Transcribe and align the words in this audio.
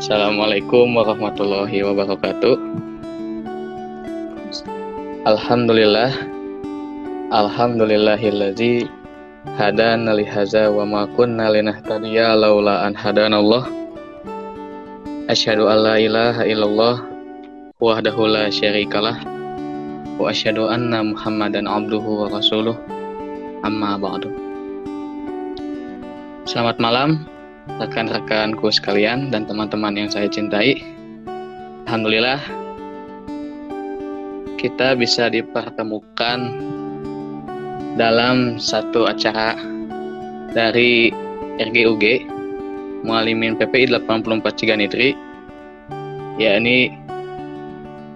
Assalamualaikum 0.00 0.96
warahmatullahi 0.96 1.84
wabarakatuh. 1.84 2.56
Alhamdulillah. 5.28 6.24
Alhamdulillahillazi 7.28 8.88
hadana 9.60 10.16
li 10.16 10.24
hadza 10.24 10.72
wa 10.72 10.88
ma 10.88 11.02
kunna 11.04 11.52
linahtadiya 11.52 12.32
laula 12.32 12.88
an 12.88 12.96
hadanallah. 12.96 13.68
Asyhadu 15.28 15.68
an 15.68 15.84
la 15.84 16.00
ilaha 16.00 16.48
illallah 16.48 17.04
wahdahu 17.76 18.24
la 18.24 18.48
syarikalah 18.48 19.20
wa 20.16 20.32
asyhadu 20.32 20.64
anna 20.64 21.04
Muhammadan 21.04 21.68
abduhu 21.68 22.24
wa 22.24 22.32
rasuluh. 22.32 22.80
Amma 23.60 24.00
ba'du. 24.00 24.32
Selamat 26.48 26.80
malam 26.80 27.28
rekan-rekanku 27.78 28.72
sekalian 28.74 29.30
dan 29.30 29.46
teman-teman 29.46 29.94
yang 29.94 30.10
saya 30.10 30.26
cintai. 30.26 30.82
Alhamdulillah 31.86 32.40
kita 34.58 34.92
bisa 34.98 35.32
dipertemukan 35.32 36.52
dalam 37.96 38.60
satu 38.60 39.08
acara 39.08 39.56
dari 40.52 41.08
RGUG 41.56 42.28
Mualimin 43.06 43.56
PPI 43.56 43.88
84 43.96 44.58
Ciganitri 44.60 45.16
yakni 46.36 46.92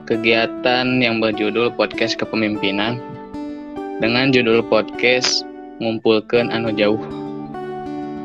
kegiatan 0.05 1.01
yang 1.01 1.21
berjudul 1.21 1.73
podcast 1.73 2.21
kepemimpinan 2.21 3.01
dengan 4.05 4.29
judul 4.29 4.60
podcast 4.65 5.48
ngumpulkan 5.80 6.52
anu 6.52 6.73
jauh 6.77 7.01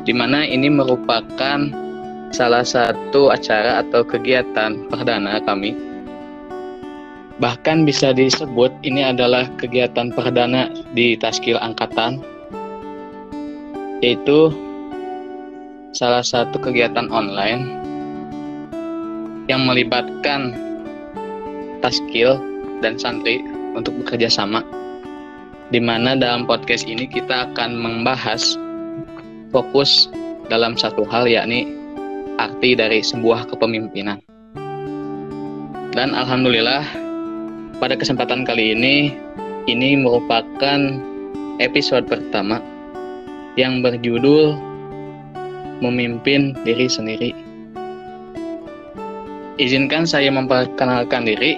di 0.04 0.12
mana 0.16 0.46
ini 0.46 0.72
merupakan 0.72 1.58
salah 2.30 2.62
satu 2.62 3.28
acara 3.34 3.82
atau 3.82 4.06
kegiatan 4.06 4.86
perdana 4.86 5.42
kami. 5.42 5.74
Bahkan 7.40 7.88
bisa 7.88 8.12
disebut 8.12 8.70
ini 8.84 9.00
adalah 9.00 9.48
kegiatan 9.56 10.12
perdana 10.12 10.68
di 10.92 11.16
Taskil 11.16 11.56
Angkatan, 11.56 12.20
yaitu 14.04 14.52
salah 15.96 16.22
satu 16.22 16.60
kegiatan 16.60 17.08
online 17.08 17.80
yang 19.48 19.64
melibatkan 19.64 20.54
Taskil 21.80 22.36
dan 22.84 23.00
santri 23.00 23.40
untuk 23.72 23.96
bekerja 24.04 24.28
sama. 24.28 24.60
Di 25.72 25.80
mana 25.80 26.18
dalam 26.18 26.44
podcast 26.44 26.84
ini 26.84 27.08
kita 27.08 27.50
akan 27.50 27.78
membahas 27.78 28.58
fokus 29.50 30.10
dalam 30.50 30.74
satu 30.74 31.06
hal 31.06 31.26
yakni 31.26 31.66
arti 32.38 32.74
dari 32.74 33.04
sebuah 33.04 33.50
kepemimpinan. 33.50 34.18
Dan 35.90 36.14
alhamdulillah 36.14 36.86
pada 37.82 37.98
kesempatan 37.98 38.46
kali 38.46 38.72
ini 38.78 39.14
ini 39.66 39.98
merupakan 39.98 40.98
episode 41.58 42.06
pertama 42.06 42.62
yang 43.58 43.82
berjudul 43.84 44.56
memimpin 45.82 46.54
diri 46.62 46.86
sendiri. 46.86 47.30
Izinkan 49.60 50.08
saya 50.08 50.32
memperkenalkan 50.32 51.28
diri. 51.28 51.52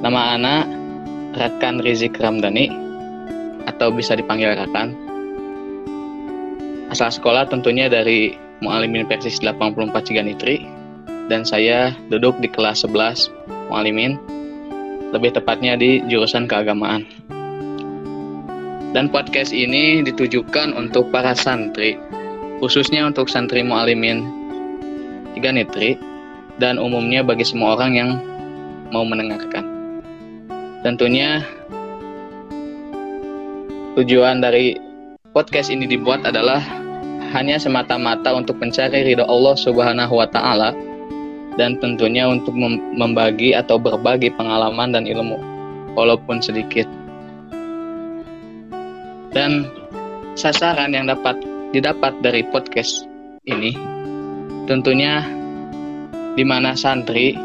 Nama 0.00 0.38
anak 0.38 0.64
Rakan 1.34 1.82
Rizik 1.82 2.16
Ramdhani 2.16 2.70
atau 3.66 3.92
bisa 3.92 4.16
dipanggil 4.16 4.54
Rakan 4.54 5.09
Asal 6.90 7.14
sekolah 7.14 7.46
tentunya 7.46 7.86
dari 7.86 8.34
Mualimin 8.66 9.06
Persis 9.06 9.38
84 9.38 9.94
Ciganitri 10.10 10.66
dan 11.30 11.46
saya 11.46 11.94
duduk 12.10 12.34
di 12.42 12.50
kelas 12.50 12.82
11 12.82 13.30
Mualimin, 13.70 14.18
lebih 15.14 15.30
tepatnya 15.30 15.78
di 15.78 16.02
jurusan 16.10 16.50
keagamaan. 16.50 17.06
Dan 18.90 19.06
podcast 19.06 19.54
ini 19.54 20.02
ditujukan 20.02 20.74
untuk 20.74 21.14
para 21.14 21.30
santri, 21.38 21.94
khususnya 22.58 23.06
untuk 23.06 23.30
santri 23.30 23.62
Mualimin 23.62 24.26
Ciganitri 25.38 25.94
dan 26.58 26.74
umumnya 26.74 27.22
bagi 27.22 27.46
semua 27.46 27.78
orang 27.78 27.94
yang 27.94 28.10
mau 28.90 29.06
mendengarkan. 29.06 29.62
Tentunya 30.82 31.46
tujuan 33.94 34.42
dari 34.42 34.89
podcast 35.30 35.70
ini 35.70 35.86
dibuat 35.86 36.26
adalah 36.26 36.58
hanya 37.30 37.54
semata-mata 37.62 38.34
untuk 38.34 38.58
mencari 38.58 39.06
ridho 39.06 39.22
Allah 39.22 39.54
Subhanahu 39.54 40.18
wa 40.18 40.26
taala 40.26 40.74
dan 41.54 41.78
tentunya 41.78 42.26
untuk 42.26 42.54
membagi 42.98 43.54
atau 43.54 43.78
berbagi 43.78 44.34
pengalaman 44.34 44.90
dan 44.90 45.06
ilmu 45.06 45.38
walaupun 45.94 46.42
sedikit. 46.42 46.86
Dan 49.30 49.70
sasaran 50.34 50.90
yang 50.90 51.06
dapat 51.06 51.38
didapat 51.70 52.18
dari 52.18 52.42
podcast 52.50 53.06
ini 53.46 53.78
tentunya 54.66 55.22
di 56.34 56.42
mana 56.42 56.74
santri 56.74 57.38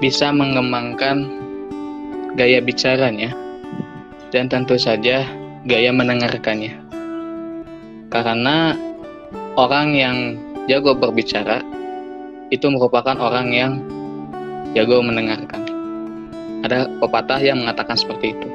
bisa 0.00 0.32
mengembangkan 0.32 1.28
gaya 2.32 2.64
bicaranya 2.64 3.36
dan 4.32 4.48
tentu 4.48 4.80
saja 4.80 5.28
gaya 5.66 5.90
mendengarkannya 5.90 6.78
karena 8.08 8.78
orang 9.58 9.88
yang 9.96 10.16
jago 10.70 10.94
berbicara 10.94 11.64
itu 12.48 12.68
merupakan 12.72 13.16
orang 13.16 13.52
yang 13.52 13.72
jago 14.72 15.00
mendengarkan. 15.00 15.64
Ada 16.64 16.90
pepatah 16.98 17.40
yang 17.40 17.62
mengatakan 17.62 17.96
seperti 17.96 18.34
itu. 18.34 18.48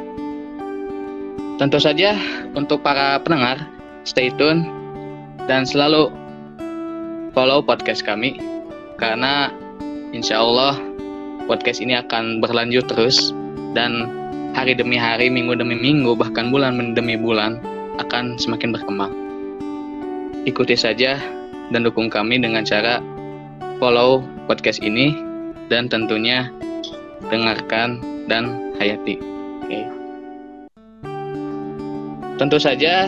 Tentu 1.62 1.78
saja 1.78 2.18
untuk 2.58 2.82
para 2.82 3.22
pendengar, 3.22 3.62
stay 4.04 4.34
tune 4.34 4.66
dan 5.46 5.64
selalu 5.64 6.10
follow 7.32 7.62
podcast 7.62 8.02
kami 8.02 8.42
karena 8.98 9.54
insya 10.12 10.42
Allah 10.42 10.78
podcast 11.46 11.80
ini 11.80 11.98
akan 11.98 12.42
berlanjut 12.42 12.90
terus 12.90 13.32
dan 13.78 14.10
hari 14.54 14.78
demi 14.78 14.96
hari, 14.96 15.28
minggu 15.34 15.58
demi 15.58 15.74
minggu, 15.74 16.14
bahkan 16.14 16.54
bulan 16.54 16.94
demi 16.94 17.18
bulan 17.18 17.58
akan 17.98 18.38
semakin 18.38 18.74
berkembang. 18.74 19.14
Ikuti 20.46 20.78
saja 20.78 21.18
dan 21.74 21.82
dukung 21.86 22.10
kami 22.10 22.38
dengan 22.38 22.62
cara 22.62 23.02
follow 23.82 24.22
podcast 24.46 24.80
ini 24.86 25.18
dan 25.68 25.90
tentunya 25.90 26.54
dengarkan 27.34 28.00
dan 28.30 28.74
hayati. 28.78 29.18
Oke. 29.66 29.82
Tentu 32.38 32.58
saja 32.60 33.08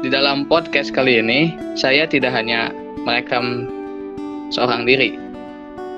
di 0.00 0.08
dalam 0.08 0.46
podcast 0.46 0.94
kali 0.94 1.18
ini 1.18 1.56
saya 1.74 2.06
tidak 2.06 2.30
hanya 2.32 2.70
merekam 3.02 3.66
seorang 4.54 4.86
diri. 4.86 5.18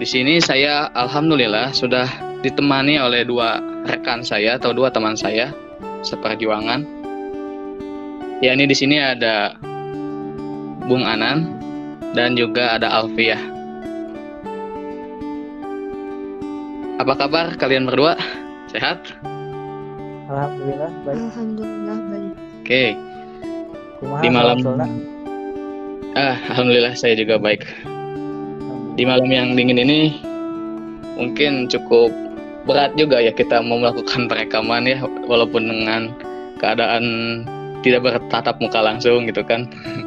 Di 0.01 0.07
sini 0.09 0.41
saya 0.41 0.89
alhamdulillah 0.97 1.77
sudah 1.77 2.30
ditemani 2.41 2.97
oleh 3.01 3.25
dua 3.25 3.61
rekan 3.85 4.25
saya 4.25 4.57
atau 4.57 4.73
dua 4.73 4.89
teman 4.89 5.17
saya 5.17 5.53
seperjuangan. 6.01 6.85
Ya 8.41 8.57
ini 8.57 8.65
di 8.65 8.77
sini 8.77 8.97
ada 8.97 9.53
Bung 10.89 11.05
Anan, 11.05 11.61
dan 12.17 12.35
juga 12.35 12.75
ada 12.75 12.91
Alfiah. 12.91 13.39
Apa 17.01 17.17
kabar 17.17 17.57
kalian 17.57 17.89
berdua? 17.89 18.19
Sehat? 18.69 19.01
Alhamdulillah 20.29 20.91
baik. 21.07 21.17
Alhamdulillah 21.17 21.99
baik. 22.11 22.33
Oke. 22.61 22.85
Kumaha 24.01 24.23
Di 24.23 24.29
malam 24.29 24.57
Solna? 24.61 24.87
Ah, 26.19 26.37
alhamdulillah 26.53 26.95
saya 26.99 27.15
juga 27.17 27.41
baik. 27.41 27.65
Di 28.99 29.05
malam 29.07 29.31
yang 29.31 29.55
dingin 29.57 29.81
ini 29.81 30.21
mungkin 31.17 31.71
cukup 31.71 32.13
berat 32.71 32.95
juga 32.95 33.19
ya 33.19 33.35
kita 33.35 33.59
mau 33.67 33.83
melakukan 33.83 34.31
perekaman 34.31 34.87
ya 34.87 35.03
walaupun 35.27 35.67
dengan 35.67 36.15
keadaan 36.63 37.05
tidak 37.83 38.07
bertatap 38.07 38.63
muka 38.63 38.79
langsung 38.79 39.27
gitu 39.27 39.43
kan. 39.43 39.67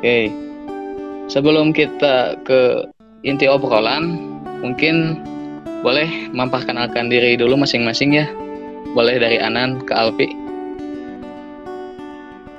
Oke, 0.00 0.30
sebelum 1.26 1.74
kita 1.74 2.38
ke 2.46 2.86
inti 3.26 3.50
obrolan, 3.50 4.16
mungkin 4.62 5.20
boleh 5.84 6.08
memperkenalkan 6.32 7.10
diri 7.10 7.36
dulu 7.36 7.58
masing-masing 7.60 8.16
ya. 8.16 8.24
Boleh 8.96 9.20
dari 9.20 9.36
Anan 9.36 9.84
ke 9.84 9.92
Alfi. 9.92 10.32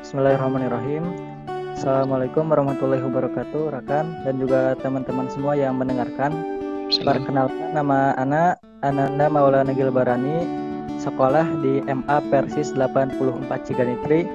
Bismillahirrahmanirrahim. 0.06 1.32
Assalamualaikum 1.74 2.46
warahmatullahi 2.46 3.02
wabarakatuh, 3.02 3.74
rekan 3.74 4.06
dan 4.22 4.38
juga 4.38 4.78
teman-teman 4.78 5.26
semua 5.34 5.58
yang 5.58 5.82
mendengarkan. 5.82 6.61
Perkenalkan 7.00 7.72
nama 7.72 8.12
Ana 8.20 8.60
Ananda 8.84 9.32
Maulana 9.32 9.72
Gilbarani, 9.72 10.44
sekolah 11.00 11.48
di 11.64 11.80
MA 11.88 12.18
Persis 12.28 12.76
84 12.76 13.48
Ciganitri 13.64 14.28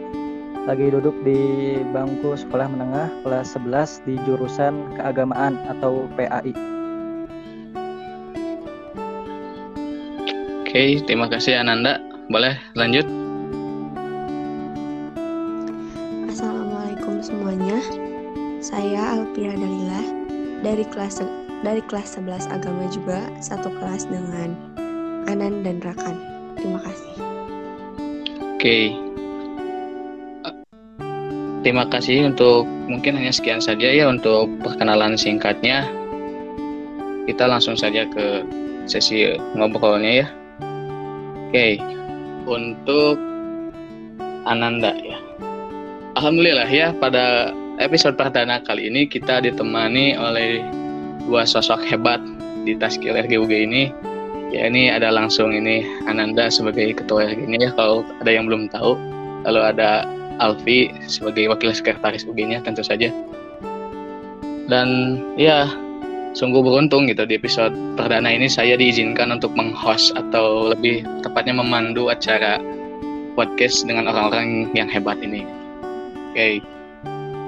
lagi 0.64 0.90
duduk 0.90 1.14
di 1.22 1.78
bangku 1.94 2.34
sekolah 2.34 2.66
menengah 2.66 3.06
kelas 3.22 3.54
11 3.54 4.02
di 4.08 4.18
jurusan 4.26 4.98
keagamaan 4.98 5.60
atau 5.70 6.10
PAI. 6.18 6.50
Oke, 10.66 11.06
terima 11.06 11.30
kasih 11.30 11.62
Ananda. 11.62 12.02
Boleh 12.26 12.58
lanjut? 12.74 13.06
Assalamualaikum 16.26 17.22
semuanya. 17.22 17.78
Saya 18.58 19.22
Alpira 19.22 19.54
Dalila 19.54 20.02
dari 20.66 20.82
kelas 20.90 21.22
dari 21.64 21.80
kelas 21.86 22.18
11 22.18 22.52
agama 22.52 22.84
juga 22.92 23.24
satu 23.40 23.72
kelas 23.72 24.08
dengan 24.08 24.52
Anan 25.30 25.64
dan 25.64 25.80
Rakan. 25.80 26.16
Terima 26.58 26.80
kasih. 26.82 27.12
Oke. 28.56 28.78
Terima 31.66 31.82
kasih 31.90 32.30
untuk 32.30 32.62
mungkin 32.86 33.18
hanya 33.18 33.34
sekian 33.34 33.58
saja 33.58 33.90
ya 33.90 34.06
untuk 34.06 34.46
perkenalan 34.62 35.18
singkatnya. 35.18 35.86
Kita 37.26 37.50
langsung 37.50 37.74
saja 37.74 38.06
ke 38.06 38.46
sesi 38.86 39.34
ngobrolnya 39.58 40.22
ya. 40.22 40.26
Oke. 41.50 41.82
Untuk 42.46 43.18
Ananda 44.46 44.94
ya. 44.94 45.18
Alhamdulillah 46.14 46.70
ya 46.70 46.94
pada 46.96 47.50
episode 47.82 48.14
perdana 48.14 48.62
kali 48.62 48.88
ini 48.88 49.04
kita 49.10 49.42
ditemani 49.42 50.16
oleh 50.16 50.62
dua 51.26 51.42
sosok 51.42 51.82
hebat 51.86 52.22
di 52.62 52.78
Taskil 52.78 53.14
RGUG 53.14 53.52
ini. 53.52 53.90
Ya 54.54 54.70
ini 54.70 54.88
ada 54.88 55.10
langsung 55.10 55.50
ini 55.50 55.82
Ananda 56.06 56.46
sebagai 56.46 56.94
ketua 56.94 57.34
ini 57.34 57.58
ya 57.58 57.74
kalau 57.74 58.06
ada 58.22 58.30
yang 58.30 58.46
belum 58.46 58.70
tahu. 58.70 58.94
Lalu 59.46 59.60
ada 59.62 60.06
Alfi 60.38 60.92
sebagai 61.06 61.48
wakil 61.50 61.74
sekretaris 61.74 62.26
UG-nya 62.26 62.62
tentu 62.62 62.84
saja. 62.84 63.10
Dan 64.66 65.18
ya 65.38 65.70
sungguh 66.36 66.60
beruntung 66.60 67.08
gitu 67.08 67.24
di 67.24 67.38
episode 67.38 67.72
perdana 67.96 68.28
ini 68.28 68.50
saya 68.50 68.76
diizinkan 68.76 69.32
untuk 69.32 69.54
menghost 69.56 70.12
atau 70.18 70.74
lebih 70.74 71.06
tepatnya 71.24 71.56
memandu 71.56 72.12
acara 72.12 72.60
podcast 73.38 73.88
dengan 73.88 74.10
orang-orang 74.10 74.68
yang 74.76 74.90
hebat 74.90 75.16
ini. 75.24 75.48
Oke, 76.32 76.36
okay. 76.36 76.54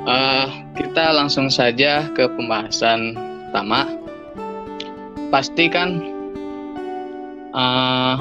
uh, 0.08 0.48
kita 0.72 1.12
langsung 1.12 1.52
saja 1.52 2.08
ke 2.16 2.24
pembahasan 2.32 3.27
pertama. 3.48 3.88
Pasti 5.32 5.68
kan 5.72 6.00
uh, 7.56 8.16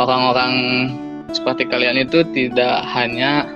orang-orang 0.00 0.54
seperti 1.32 1.68
kalian 1.68 2.00
itu 2.00 2.24
tidak 2.32 2.84
hanya 2.92 3.48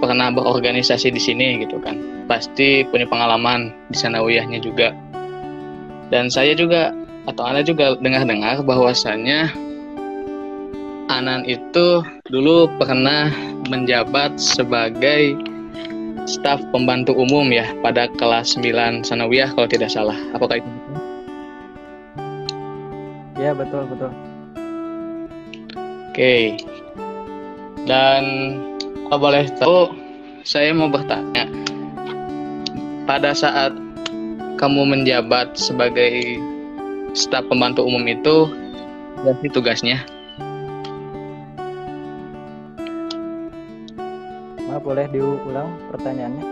pernah 0.00 0.28
berorganisasi 0.32 1.12
di 1.14 1.20
sini 1.22 1.62
gitu 1.64 1.78
kan 1.80 1.96
pasti 2.26 2.82
punya 2.88 3.06
pengalaman 3.06 3.72
di 3.88 3.96
sanawiyahnya 3.96 4.58
juga 4.60 4.90
dan 6.10 6.28
saya 6.28 6.52
juga 6.52 6.92
atau 7.24 7.44
anda 7.46 7.64
juga 7.64 7.96
dengar-dengar 7.96 8.60
bahwasannya 8.66 9.48
Anan 11.04 11.44
itu 11.44 12.00
dulu 12.32 12.64
pernah 12.80 13.28
menjabat 13.68 14.40
sebagai 14.40 15.36
staf 16.24 16.62
pembantu 16.70 17.12
umum 17.14 17.50
ya 17.50 17.66
pada 17.82 18.06
kelas 18.14 18.54
9 18.56 19.04
sanawiyah 19.04 19.50
kalau 19.52 19.68
tidak 19.68 19.90
salah 19.90 20.16
apakah 20.32 20.62
itu 20.62 20.70
Ya 23.34 23.50
betul 23.52 23.84
betul. 23.90 24.08
Oke. 26.08 26.56
Dan 27.84 28.22
kalau 29.10 29.20
boleh 29.20 29.44
tahu, 29.58 29.92
saya 30.46 30.70
mau 30.70 30.88
bertanya. 30.88 31.44
Pada 33.04 33.36
saat 33.36 33.76
kamu 34.56 34.96
menjabat 34.96 35.58
sebagai 35.58 36.40
staf 37.12 37.44
pembantu 37.50 37.84
umum 37.84 38.06
itu, 38.08 38.48
apa 39.20 39.36
sih 39.44 39.50
tugasnya? 39.52 40.00
Maaf 44.74 44.90
boleh 44.90 45.06
diulang 45.06 45.70
pertanyaannya? 45.94 46.44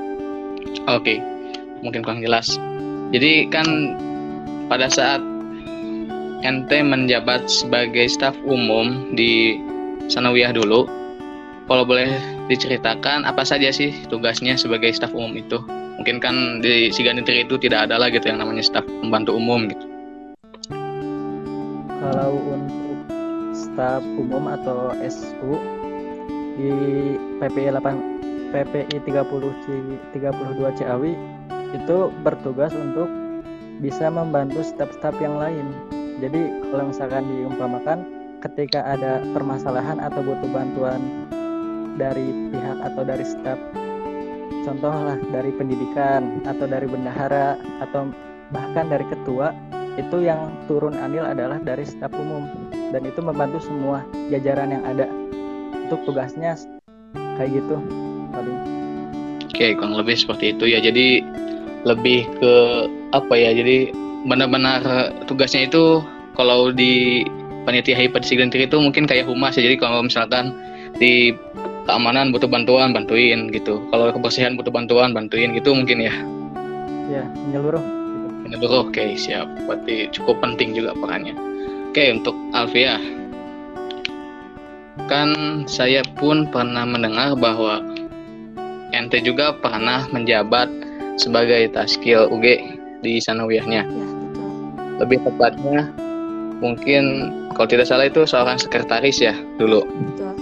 Oke, 0.86 1.18
mungkin 1.82 2.06
kurang 2.06 2.22
jelas. 2.22 2.54
Jadi 3.10 3.50
kan 3.50 3.66
pada 4.70 4.86
saat 4.86 5.18
ente 6.46 6.78
menjabat 6.86 7.50
sebagai 7.50 8.06
staf 8.06 8.38
umum 8.46 9.10
di 9.18 9.58
Sanawiyah 10.06 10.54
dulu. 10.54 10.86
Kalau 11.66 11.82
boleh 11.82 12.14
diceritakan 12.46 13.26
apa 13.26 13.42
saja 13.42 13.74
sih 13.74 13.90
tugasnya 14.06 14.54
sebagai 14.54 14.94
staf 14.94 15.10
umum 15.10 15.34
itu? 15.34 15.58
Mungkin 15.98 16.22
kan 16.22 16.62
di 16.62 16.94
Siganitri 16.94 17.42
itu 17.42 17.58
tidak 17.58 17.90
ada 17.90 17.98
lah 17.98 18.06
gitu 18.06 18.30
yang 18.30 18.38
namanya 18.38 18.62
staf 18.62 18.86
pembantu 19.02 19.34
umum 19.34 19.66
gitu. 19.66 19.82
Kalau 21.98 22.38
untuk 22.38 23.02
staf 23.50 24.06
umum 24.14 24.46
atau 24.46 24.94
SU 25.10 25.58
di 26.54 26.70
PPI 27.42 27.74
8 27.74 28.11
PPI 28.52 28.96
30 29.08 29.64
C 29.64 29.66
32 30.12 30.78
Ciawi 30.78 31.12
itu 31.72 31.96
bertugas 32.20 32.70
untuk 32.76 33.08
bisa 33.80 34.12
membantu 34.12 34.60
staf-staf 34.60 35.16
yang 35.18 35.40
lain. 35.40 35.72
Jadi 36.20 36.68
kalau 36.70 36.92
misalkan 36.92 37.24
diumpamakan 37.26 38.04
ketika 38.44 38.84
ada 38.84 39.24
permasalahan 39.32 39.98
atau 39.98 40.20
butuh 40.20 40.50
bantuan 40.52 41.00
dari 41.96 42.52
pihak 42.52 42.78
atau 42.92 43.02
dari 43.02 43.24
staf 43.24 43.58
contohlah 44.62 45.18
dari 45.34 45.50
pendidikan 45.56 46.42
atau 46.46 46.70
dari 46.70 46.86
bendahara 46.86 47.58
atau 47.82 48.14
bahkan 48.54 48.86
dari 48.86 49.02
ketua 49.10 49.50
itu 49.98 50.24
yang 50.24 50.48
turun 50.70 50.96
andil 50.96 51.26
adalah 51.26 51.60
dari 51.60 51.84
staf 51.84 52.14
umum. 52.16 52.48
Dan 52.92 53.08
itu 53.08 53.24
membantu 53.24 53.60
semua 53.64 54.04
jajaran 54.28 54.72
yang 54.72 54.84
ada 54.84 55.08
untuk 55.88 56.04
tugasnya 56.04 56.56
kayak 57.40 57.56
gitu 57.56 58.01
oke 59.62 59.78
kurang 59.78 59.94
lebih 59.94 60.18
seperti 60.18 60.58
itu 60.58 60.66
ya. 60.66 60.82
Jadi 60.82 61.22
lebih 61.86 62.26
ke 62.42 62.54
apa 63.14 63.34
ya 63.38 63.54
jadi 63.54 63.94
benar-benar 64.26 64.82
tugasnya 65.30 65.70
itu 65.70 66.02
kalau 66.34 66.74
di 66.74 67.22
panitia 67.62 67.94
HIPA 67.94 68.18
di 68.22 68.66
itu 68.66 68.76
mungkin 68.78 69.06
kayak 69.06 69.26
humas 69.30 69.54
ya 69.54 69.62
jadi 69.66 69.78
kalau 69.78 70.02
misalkan 70.02 70.50
di 70.98 71.34
keamanan 71.86 72.34
butuh 72.34 72.50
bantuan 72.50 72.90
bantuin 72.90 73.50
gitu. 73.54 73.78
Kalau 73.94 74.10
kebersihan 74.10 74.58
butuh 74.58 74.74
bantuan 74.74 75.14
bantuin 75.14 75.54
gitu 75.54 75.74
mungkin 75.74 76.02
ya. 76.02 76.14
Ya 77.06 77.24
menyeluruh. 77.46 77.82
Gitu. 77.82 78.28
menyeluruh 78.46 78.80
oke 78.90 78.94
okay, 78.98 79.14
siap. 79.14 79.46
Berarti 79.66 80.10
cukup 80.10 80.42
penting 80.42 80.74
juga 80.74 80.94
perannya. 80.98 81.34
Oke 81.90 82.02
okay, 82.02 82.08
untuk 82.14 82.34
Alfia 82.50 82.98
kan 85.10 85.64
saya 85.66 86.04
pun 86.20 86.46
pernah 86.48 86.84
mendengar 86.86 87.34
bahwa 87.34 87.82
ente 88.92 89.18
juga 89.24 89.56
pernah 89.56 90.06
menjabat 90.12 90.68
sebagai 91.20 91.72
taskil 91.72 92.28
UG 92.28 92.46
di 93.02 93.18
sanawiyahnya. 93.18 93.82
Ya, 93.84 94.06
Lebih 95.02 95.24
tepatnya 95.26 95.90
mungkin 96.62 97.02
kalau 97.58 97.68
tidak 97.68 97.90
salah 97.90 98.06
itu 98.06 98.22
seorang 98.22 98.56
sekretaris 98.56 99.18
ya 99.18 99.34
dulu. 99.58 99.82
Betul. 99.82 100.34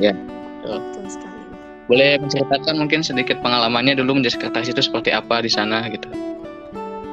Ya. 0.00 0.16
Betul. 0.64 0.78
Betul 0.80 1.06
sekali. 1.12 1.42
Boleh 1.86 2.18
menceritakan 2.18 2.74
mungkin 2.82 3.00
sedikit 3.04 3.38
pengalamannya 3.44 3.94
dulu 4.00 4.18
menjadi 4.18 4.40
sekretaris 4.40 4.72
itu 4.72 4.82
seperti 4.82 5.14
apa 5.14 5.44
di 5.44 5.50
sana 5.52 5.86
gitu? 5.92 6.08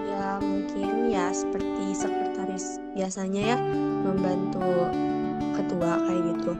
Ya 0.09 0.39
mungkin 0.41 1.13
ya 1.13 1.29
seperti 1.29 1.93
sekretaris 1.93 2.81
biasanya 2.97 3.53
ya 3.53 3.57
membantu 4.01 4.89
ketua 5.53 6.01
kayak 6.01 6.21
gitu. 6.33 6.51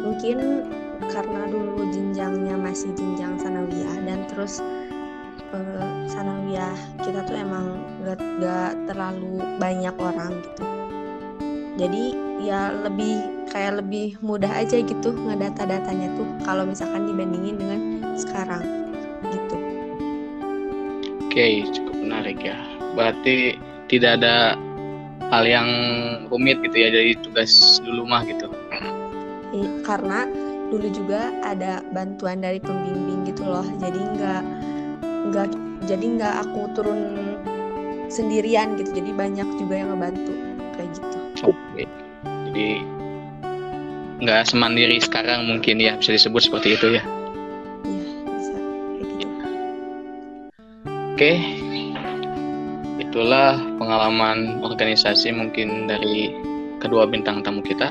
Mungkin 0.00 0.36
karena 1.08 1.48
dulu 1.48 1.88
jenjangnya 1.88 2.60
masih 2.60 2.92
jenjang 2.92 3.40
sanawiyah 3.40 3.96
dan 4.04 4.28
terus 4.28 4.60
uh, 5.56 6.04
sanawiyah 6.10 6.76
kita 7.00 7.24
tuh 7.24 7.36
emang 7.40 7.80
gak, 8.04 8.20
gak 8.42 8.76
terlalu 8.84 9.40
banyak 9.56 9.94
orang 9.96 10.36
gitu. 10.44 10.64
Jadi 11.80 12.04
ya 12.44 12.76
lebih 12.84 13.46
kayak 13.48 13.80
lebih 13.80 14.16
mudah 14.20 14.52
aja 14.52 14.80
gitu 14.80 15.16
ngedata 15.16 15.64
datanya 15.64 16.12
tuh 16.16 16.28
kalau 16.44 16.68
misalkan 16.68 17.08
dibandingin 17.08 17.56
dengan 17.56 17.80
sekarang 18.16 18.64
gitu. 19.32 19.56
Oke 21.24 21.64
cukup 21.72 21.96
menarik 21.96 22.36
ya. 22.44 22.58
Berarti 22.92 23.56
tidak 23.88 24.20
ada 24.20 24.58
hal 25.30 25.44
yang 25.46 25.68
rumit 26.28 26.58
gitu 26.60 26.76
ya 26.76 26.90
dari 26.90 27.14
tugas 27.22 27.78
dulu 27.80 28.04
mah 28.04 28.26
gitu. 28.26 28.50
Karena 29.86 30.26
dulu 30.70 30.86
juga 30.94 31.34
ada 31.42 31.82
bantuan 31.90 32.38
dari 32.40 32.62
pembimbing 32.62 33.26
gitu 33.26 33.42
loh. 33.42 33.66
Jadi 33.82 33.98
nggak 33.98 34.42
nggak 35.30 35.46
jadi 35.90 36.04
nggak 36.16 36.34
aku 36.46 36.60
turun 36.78 37.00
sendirian 38.06 38.78
gitu. 38.78 38.94
Jadi 38.94 39.10
banyak 39.12 39.48
juga 39.58 39.74
yang 39.82 39.92
ngebantu 39.92 40.34
kayak 40.78 40.90
gitu. 40.94 41.18
Oke. 41.50 41.82
Jadi 42.24 42.68
nggak 44.20 44.42
semandiri 44.46 44.96
sekarang 45.02 45.48
mungkin 45.50 45.80
ya 45.80 45.98
bisa 45.98 46.14
disebut 46.14 46.46
seperti 46.46 46.78
itu 46.78 46.86
ya. 46.96 47.02
ya 47.02 48.04
bisa. 48.30 48.56
Kayak 48.94 49.06
gitu. 49.18 49.26
Oke, 51.10 51.32
itulah 53.00 53.58
pengalaman 53.80 54.62
organisasi 54.62 55.34
mungkin 55.34 55.90
dari 55.90 56.30
kedua 56.78 57.08
bintang 57.08 57.42
tamu 57.42 57.60
kita. 57.64 57.90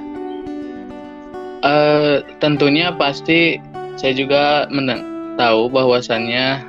Eh, 1.59 2.23
tentunya 2.39 2.87
pasti 2.95 3.59
saya 3.99 4.15
juga 4.15 4.63
meneng- 4.71 5.35
tahu 5.35 5.67
bahwasannya 5.71 6.63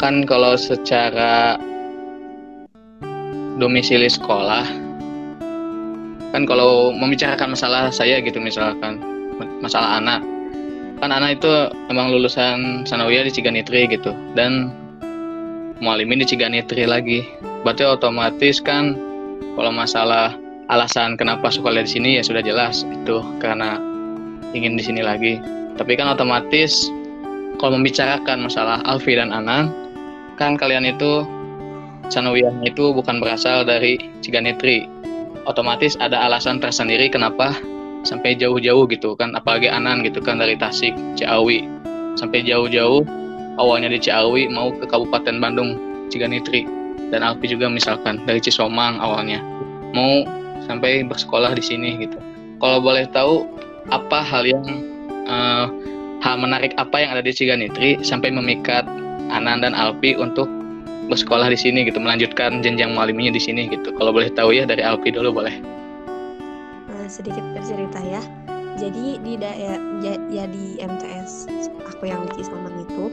kan 0.00 0.24
kalau 0.28 0.56
secara 0.56 1.56
domisili 3.56 4.08
sekolah 4.08 4.64
kan 6.36 6.42
kalau 6.44 6.92
membicarakan 6.92 7.56
masalah 7.56 7.88
saya 7.88 8.20
gitu 8.20 8.36
misalkan 8.42 9.00
masalah 9.64 10.02
anak 10.02 10.20
kan 11.00 11.12
anak 11.12 11.40
itu 11.40 11.52
emang 11.88 12.12
lulusan 12.12 12.84
sanawiyah 12.84 13.24
di 13.24 13.32
Ciganitri 13.32 13.88
gitu 13.88 14.12
dan 14.36 14.72
mualimin 15.82 16.22
di 16.22 16.26
Ciganitri 16.28 16.86
lagi. 16.86 17.26
Berarti 17.64 17.84
otomatis 17.84 18.60
kan 18.60 18.94
kalau 19.56 19.72
masalah 19.72 20.36
alasan 20.72 21.20
kenapa 21.20 21.52
sekolah 21.52 21.84
di 21.84 21.90
sini 21.90 22.10
ya 22.16 22.22
sudah 22.24 22.40
jelas 22.40 22.86
itu 22.88 23.20
karena 23.42 23.76
ingin 24.56 24.78
di 24.78 24.82
sini 24.86 25.02
lagi. 25.04 25.36
Tapi 25.74 25.98
kan 25.98 26.06
otomatis 26.08 26.88
kalau 27.58 27.76
membicarakan 27.76 28.46
masalah 28.46 28.80
Alfi 28.86 29.18
dan 29.18 29.34
Anang 29.34 29.74
kan 30.38 30.54
kalian 30.54 30.86
itu 30.86 31.26
sanawiyahnya 32.08 32.70
itu 32.70 32.94
bukan 32.94 33.18
berasal 33.18 33.66
dari 33.66 33.98
Ciganitri. 34.22 34.86
Otomatis 35.44 35.98
ada 36.00 36.24
alasan 36.24 36.62
tersendiri 36.62 37.12
kenapa 37.12 37.52
sampai 38.04 38.36
jauh-jauh 38.36 38.88
gitu 38.88 39.16
kan 39.16 39.32
apalagi 39.36 39.68
Anan 39.68 40.00
gitu 40.06 40.22
kan 40.22 40.40
dari 40.40 40.56
Tasik 40.56 40.94
Ciawi. 41.18 41.66
Sampai 42.14 42.46
jauh-jauh 42.46 43.02
awalnya 43.58 43.90
di 43.90 43.98
Ciawi 43.98 44.46
mau 44.48 44.70
ke 44.70 44.86
Kabupaten 44.86 45.36
Bandung 45.42 45.76
Ciganitri. 46.08 46.64
Dan 47.12 47.20
Alfi 47.20 47.50
juga 47.50 47.68
misalkan 47.68 48.22
dari 48.24 48.40
Cisomang 48.40 48.98
awalnya. 48.98 49.38
Mau 49.94 50.26
sampai 50.66 51.04
bersekolah 51.04 51.52
di 51.56 51.62
sini 51.64 51.96
gitu 52.00 52.18
kalau 52.58 52.80
boleh 52.80 53.04
tahu 53.12 53.48
apa 53.92 54.24
hal 54.24 54.44
yang 54.48 54.64
eh, 55.28 55.66
hal 56.24 56.36
menarik 56.40 56.72
apa 56.80 57.04
yang 57.04 57.10
ada 57.16 57.22
di 57.24 57.32
Ciganitri 57.32 58.00
sampai 58.00 58.32
memikat 58.32 58.88
Anan 59.28 59.64
dan 59.64 59.76
Alfi 59.76 60.16
untuk 60.16 60.48
bersekolah 61.12 61.52
di 61.52 61.58
sini 61.60 61.84
gitu 61.84 62.00
melanjutkan 62.00 62.64
jenjang 62.64 62.96
mualiminya 62.96 63.36
di 63.36 63.42
sini 63.42 63.68
gitu 63.68 63.92
kalau 64.00 64.12
boleh 64.12 64.32
tahu 64.32 64.56
ya 64.56 64.64
dari 64.64 64.80
Alfi 64.80 65.12
dulu 65.12 65.44
boleh 65.44 65.74
Nah, 67.04 67.12
sedikit 67.12 67.44
bercerita 67.52 68.00
ya. 68.00 68.24
Jadi 68.80 69.20
di 69.20 69.36
daerah 69.36 69.76
ya, 70.00 70.16
ya 70.32 70.48
di 70.48 70.80
MTS 70.80 71.44
aku 71.84 72.08
yang 72.08 72.24
di 72.24 72.40
Cisomang 72.40 72.80
itu 72.80 73.12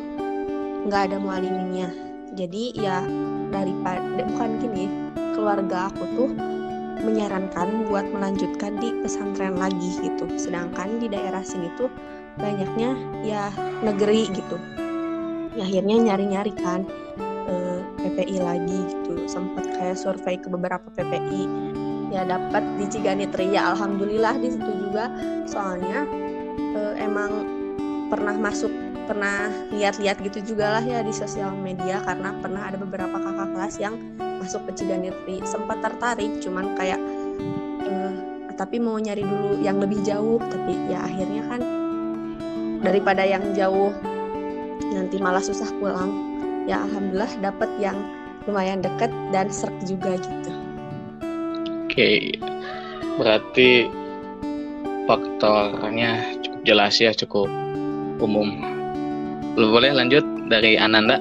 nggak 0.87 1.11
ada 1.11 1.19
mualiminnya. 1.19 1.91
Jadi 2.31 2.71
ya 2.79 3.03
daripada 3.51 3.99
bukan 4.23 4.63
gini, 4.63 4.87
keluarga 5.35 5.91
aku 5.91 6.07
tuh 6.15 6.31
menyarankan 7.03 7.89
buat 7.89 8.05
melanjutkan 8.09 8.77
di 8.77 8.93
pesantren 9.01 9.57
lagi 9.57 9.99
gitu. 10.01 10.25
Sedangkan 10.37 11.01
di 11.01 11.09
daerah 11.11 11.41
sini 11.41 11.69
tuh 11.75 11.89
banyaknya 12.39 12.95
ya 13.25 13.51
negeri 13.83 14.29
gitu. 14.31 14.57
Ya, 15.57 15.67
akhirnya 15.67 15.95
nyari-nyari 16.11 16.53
kan 16.55 16.87
eh, 17.49 17.79
PPI 17.99 18.37
lagi 18.39 18.79
gitu. 18.87 19.27
Sempat 19.27 19.67
kayak 19.75 19.99
survei 19.99 20.39
ke 20.39 20.47
beberapa 20.47 20.87
PPI 20.93 21.43
ya 22.11 22.27
dapat 22.27 22.63
di 22.75 22.85
Ciganitri 22.91 23.55
ya 23.55 23.71
alhamdulillah 23.71 24.35
di 24.35 24.51
situ 24.51 24.71
juga 24.83 25.07
soalnya 25.47 26.03
eh, 26.75 26.93
emang 26.99 27.31
pernah 28.11 28.35
masuk 28.35 28.69
pernah 29.05 29.49
lihat-lihat 29.73 30.21
gitu 30.21 30.53
juga 30.53 30.79
lah 30.79 30.83
ya 30.83 31.01
di 31.01 31.13
sosial 31.13 31.53
media 31.53 32.01
karena 32.05 32.33
pernah 32.39 32.69
ada 32.69 32.77
beberapa 32.77 33.17
kakak 33.17 33.49
kelas 33.53 33.75
yang 33.81 33.95
masuk 34.41 34.65
ke 34.69 34.81
Ciganitri 34.81 35.41
sempat 35.45 35.81
tertarik 35.85 36.41
cuman 36.41 36.73
kayak 36.77 37.01
eh, 37.85 38.11
tapi 38.61 38.77
mau 38.77 39.01
nyari 39.01 39.25
dulu 39.25 39.57
yang 39.57 39.81
lebih 39.81 40.05
jauh. 40.05 40.37
Tapi 40.37 40.93
ya 40.93 41.01
akhirnya 41.01 41.43
kan 41.49 41.61
daripada 42.85 43.25
yang 43.25 43.41
jauh 43.57 43.89
nanti 44.93 45.17
malah 45.17 45.41
susah 45.41 45.65
pulang. 45.81 46.13
Ya 46.69 46.85
alhamdulillah 46.85 47.31
dapat 47.41 47.69
yang 47.81 47.97
lumayan 48.45 48.85
deket 48.85 49.09
dan 49.33 49.49
serk 49.49 49.73
juga 49.85 50.13
gitu. 50.17 50.51
Oke, 51.89 52.37
berarti 53.17 53.89
faktornya 55.09 56.39
cukup 56.45 56.61
jelas 56.63 57.01
ya, 57.01 57.11
cukup 57.11 57.49
umum. 58.21 58.70
Boleh 59.51 59.91
lanjut 59.91 60.23
dari 60.47 60.79
Ananda? 60.79 61.19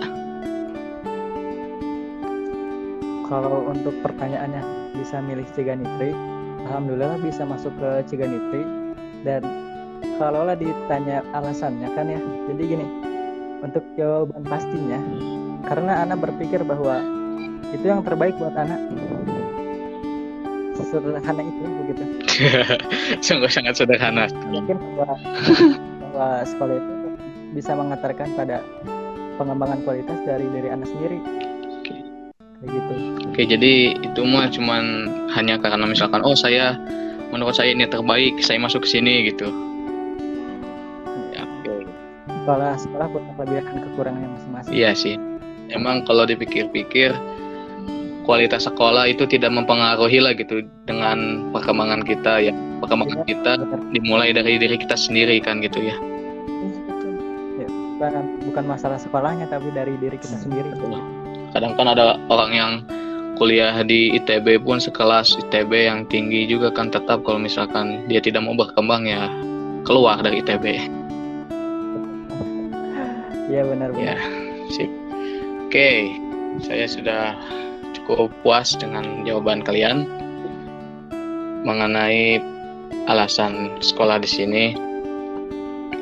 Kalau 3.27 3.67
untuk 3.67 3.95
pertanyaannya 4.07 4.63
bisa 4.95 5.19
milih 5.19 5.47
Ciganitri, 5.51 6.15
alhamdulillah 6.67 7.19
bisa 7.23 7.43
masuk 7.43 7.75
ke 7.83 8.07
Ciganitri 8.07 8.63
dan 9.27 9.43
kalau 10.23 10.47
lah 10.47 10.55
ditanya 10.55 11.27
alasannya 11.35 11.91
kan 11.99 12.07
ya, 12.07 12.23
jadi 12.55 12.63
gini, 12.71 12.87
untuk 13.67 13.83
jawaban 13.99 14.47
pastinya, 14.47 14.99
karena 15.67 16.07
anak 16.07 16.23
berpikir 16.23 16.63
bahwa 16.63 17.03
itu 17.75 17.83
yang 17.83 18.07
terbaik 18.07 18.39
buat 18.39 18.55
anak. 18.55 18.79
Sesederhana 20.79 21.43
itu 21.43 21.63
begitu. 21.83 22.03
Sungguh 23.27 23.51
sangat 23.51 23.75
sederhana. 23.79 24.31
Yakin 24.55 24.79
bahwa, 24.79 25.19
bahwa 26.15 26.29
sekolah 26.47 26.75
itu 26.79 27.00
bisa 27.55 27.75
mengantarkan 27.75 28.29
pada 28.39 28.63
pengembangan 29.41 29.81
kualitas 29.83 30.19
dari 30.29 30.47
diri 30.53 30.69
anak 30.69 30.87
sendiri. 30.87 31.19
Kayak 32.61 32.71
gitu. 32.77 32.93
Oke, 33.31 33.43
jadi 33.49 33.73
itu 33.97 34.21
mah 34.27 34.53
cuman 34.53 34.85
hanya 35.33 35.57
karena 35.57 35.87
misalkan 35.89 36.21
oh 36.21 36.37
saya 36.37 36.77
menurut 37.33 37.57
saya 37.57 37.73
ini 37.73 37.89
terbaik, 37.89 38.37
saya 38.45 38.61
masuk 38.61 38.85
ke 38.85 38.89
sini 38.99 39.33
gitu. 39.33 39.49
Ya, 41.33 41.49
oke. 41.49 41.89
Sekolah 42.29 42.73
sekolah 42.77 43.07
punya 43.09 43.33
kelebihan 43.39 43.77
kekurangannya 43.81 44.29
masing-masing. 44.37 44.73
Iya 44.77 44.91
sih. 44.93 45.17
Emang 45.71 46.03
kalau 46.05 46.27
dipikir-pikir 46.27 47.15
kualitas 48.27 48.69
sekolah 48.69 49.09
itu 49.09 49.25
tidak 49.25 49.55
mempengaruhi 49.55 50.21
lah 50.21 50.37
gitu 50.37 50.67
dengan 50.85 51.49
perkembangan 51.55 52.05
kita 52.05 52.45
ya. 52.45 52.55
Perkembangan 52.83 53.25
kita 53.25 53.53
dimulai 53.95 54.35
dari 54.35 54.59
diri 54.61 54.77
kita 54.77 54.99
sendiri 54.99 55.41
kan 55.41 55.63
gitu 55.65 55.81
ya. 55.81 56.10
Bukan 58.01 58.41
bukan 58.49 58.65
masalah 58.65 58.97
sekolahnya 58.97 59.45
tapi 59.53 59.69
dari 59.77 59.93
diri 60.01 60.17
kita 60.17 60.41
sendiri 60.41 60.73
Kadang 61.53 61.77
kan 61.77 61.85
ada 61.85 62.17
orang 62.33 62.51
yang 62.57 62.73
kuliah 63.37 63.85
di 63.85 64.17
ITB 64.17 64.65
pun 64.65 64.81
sekelas 64.81 65.37
ITB 65.37 65.69
yang 65.85 66.09
tinggi 66.09 66.49
juga 66.49 66.73
kan 66.73 66.89
tetap 66.89 67.21
kalau 67.29 67.37
misalkan 67.37 68.09
dia 68.09 68.25
tidak 68.25 68.41
mau 68.49 68.57
berkembang 68.57 69.05
ya 69.05 69.29
keluar 69.85 70.17
dari 70.25 70.41
ITB. 70.41 70.65
iya 73.53 73.69
benar 73.69 73.93
Ya, 74.01 74.17
benar 74.17 74.49
sip. 74.73 74.89
Oke, 75.69 76.17
saya 76.65 76.89
sudah 76.89 77.37
cukup 77.93 78.33
puas 78.41 78.73
dengan 78.81 79.29
jawaban 79.29 79.61
kalian 79.61 80.09
mengenai 81.69 82.41
alasan 83.07 83.77
sekolah 83.85 84.19
di 84.23 84.29
sini. 84.31 84.65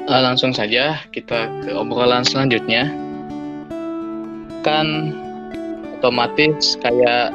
Eh, 0.08 0.22
langsung 0.24 0.56
saja 0.56 1.04
kita 1.12 1.52
ke 1.60 1.76
obrolan 1.76 2.24
selanjutnya. 2.24 2.88
Kan 4.64 5.12
otomatis 6.00 6.80
kayak 6.80 7.28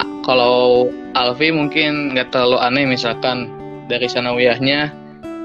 a- 0.00 0.12
kalau 0.24 0.88
Alfi 1.12 1.52
mungkin 1.52 2.16
nggak 2.16 2.32
terlalu 2.32 2.56
aneh 2.56 2.88
misalkan 2.88 3.52
dari 3.92 4.08
sanawiyahnya 4.08 4.88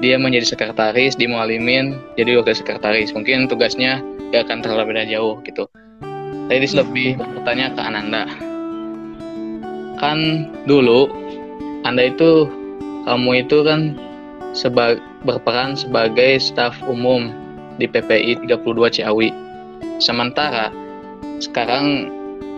dia 0.00 0.16
menjadi 0.16 0.56
sekretaris 0.56 1.12
di 1.20 1.28
Mualimin 1.28 2.00
jadi 2.16 2.40
wakil 2.40 2.56
sekretaris. 2.56 3.12
Mungkin 3.12 3.52
tugasnya 3.52 4.00
gak 4.32 4.48
akan 4.48 4.64
terlalu 4.64 4.96
beda 4.96 5.12
jauh 5.12 5.36
gitu. 5.44 5.68
Dis 6.48 6.72
lebih 6.72 7.20
bertanya 7.20 7.68
ke 7.76 7.80
Ananda. 7.84 8.24
Kan 10.00 10.48
dulu 10.64 11.12
Anda 11.84 12.08
itu 12.08 12.48
kamu 13.04 13.44
itu 13.44 13.60
kan 13.60 14.00
seba- 14.56 14.98
berperan 15.28 15.76
sebagai 15.76 16.40
staf 16.40 16.72
umum 16.88 17.28
di 17.76 17.84
PPI 17.84 18.40
32 18.48 18.88
Ciawi. 18.88 19.28
Sementara 20.00 20.72
sekarang 21.44 22.08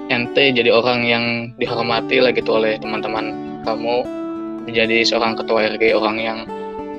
ente 0.08 0.54
jadi 0.54 0.70
orang 0.70 1.02
yang 1.04 1.24
dihormati 1.58 2.22
lah 2.22 2.30
gitu 2.30 2.56
oleh 2.56 2.78
teman-teman 2.78 3.34
kamu 3.66 4.06
menjadi 4.64 5.04
seorang 5.04 5.34
ketua 5.36 5.74
RG 5.74 5.92
orang 5.92 6.16
yang 6.16 6.38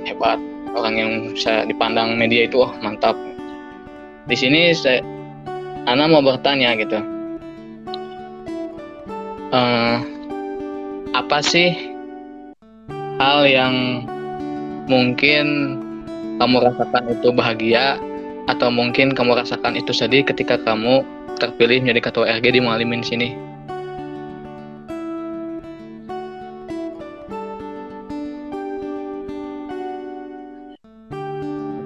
hebat 0.06 0.38
orang 0.76 0.96
yang 1.00 1.12
bisa 1.34 1.66
dipandang 1.66 2.20
media 2.20 2.46
itu 2.46 2.62
oh 2.62 2.72
mantap. 2.84 3.16
Di 4.30 4.36
sini 4.38 4.76
saya 4.76 5.02
Ana 5.90 6.06
mau 6.06 6.22
bertanya 6.22 6.78
gitu. 6.78 7.02
Eh, 9.50 9.98
apa 11.18 11.38
sih 11.42 11.98
hal 13.18 13.50
yang 13.50 14.06
mungkin 14.90 15.46
kamu 16.42 16.58
rasakan 16.66 17.14
itu 17.14 17.30
bahagia 17.30 18.02
atau 18.50 18.74
mungkin 18.74 19.14
kamu 19.14 19.38
rasakan 19.38 19.78
itu 19.78 19.94
sedih 19.94 20.26
ketika 20.26 20.58
kamu 20.66 21.06
terpilih 21.38 21.86
menjadi 21.86 22.10
ketua 22.10 22.26
RG 22.42 22.58
di 22.58 22.60
Mualimin 22.60 23.06
sini. 23.06 23.38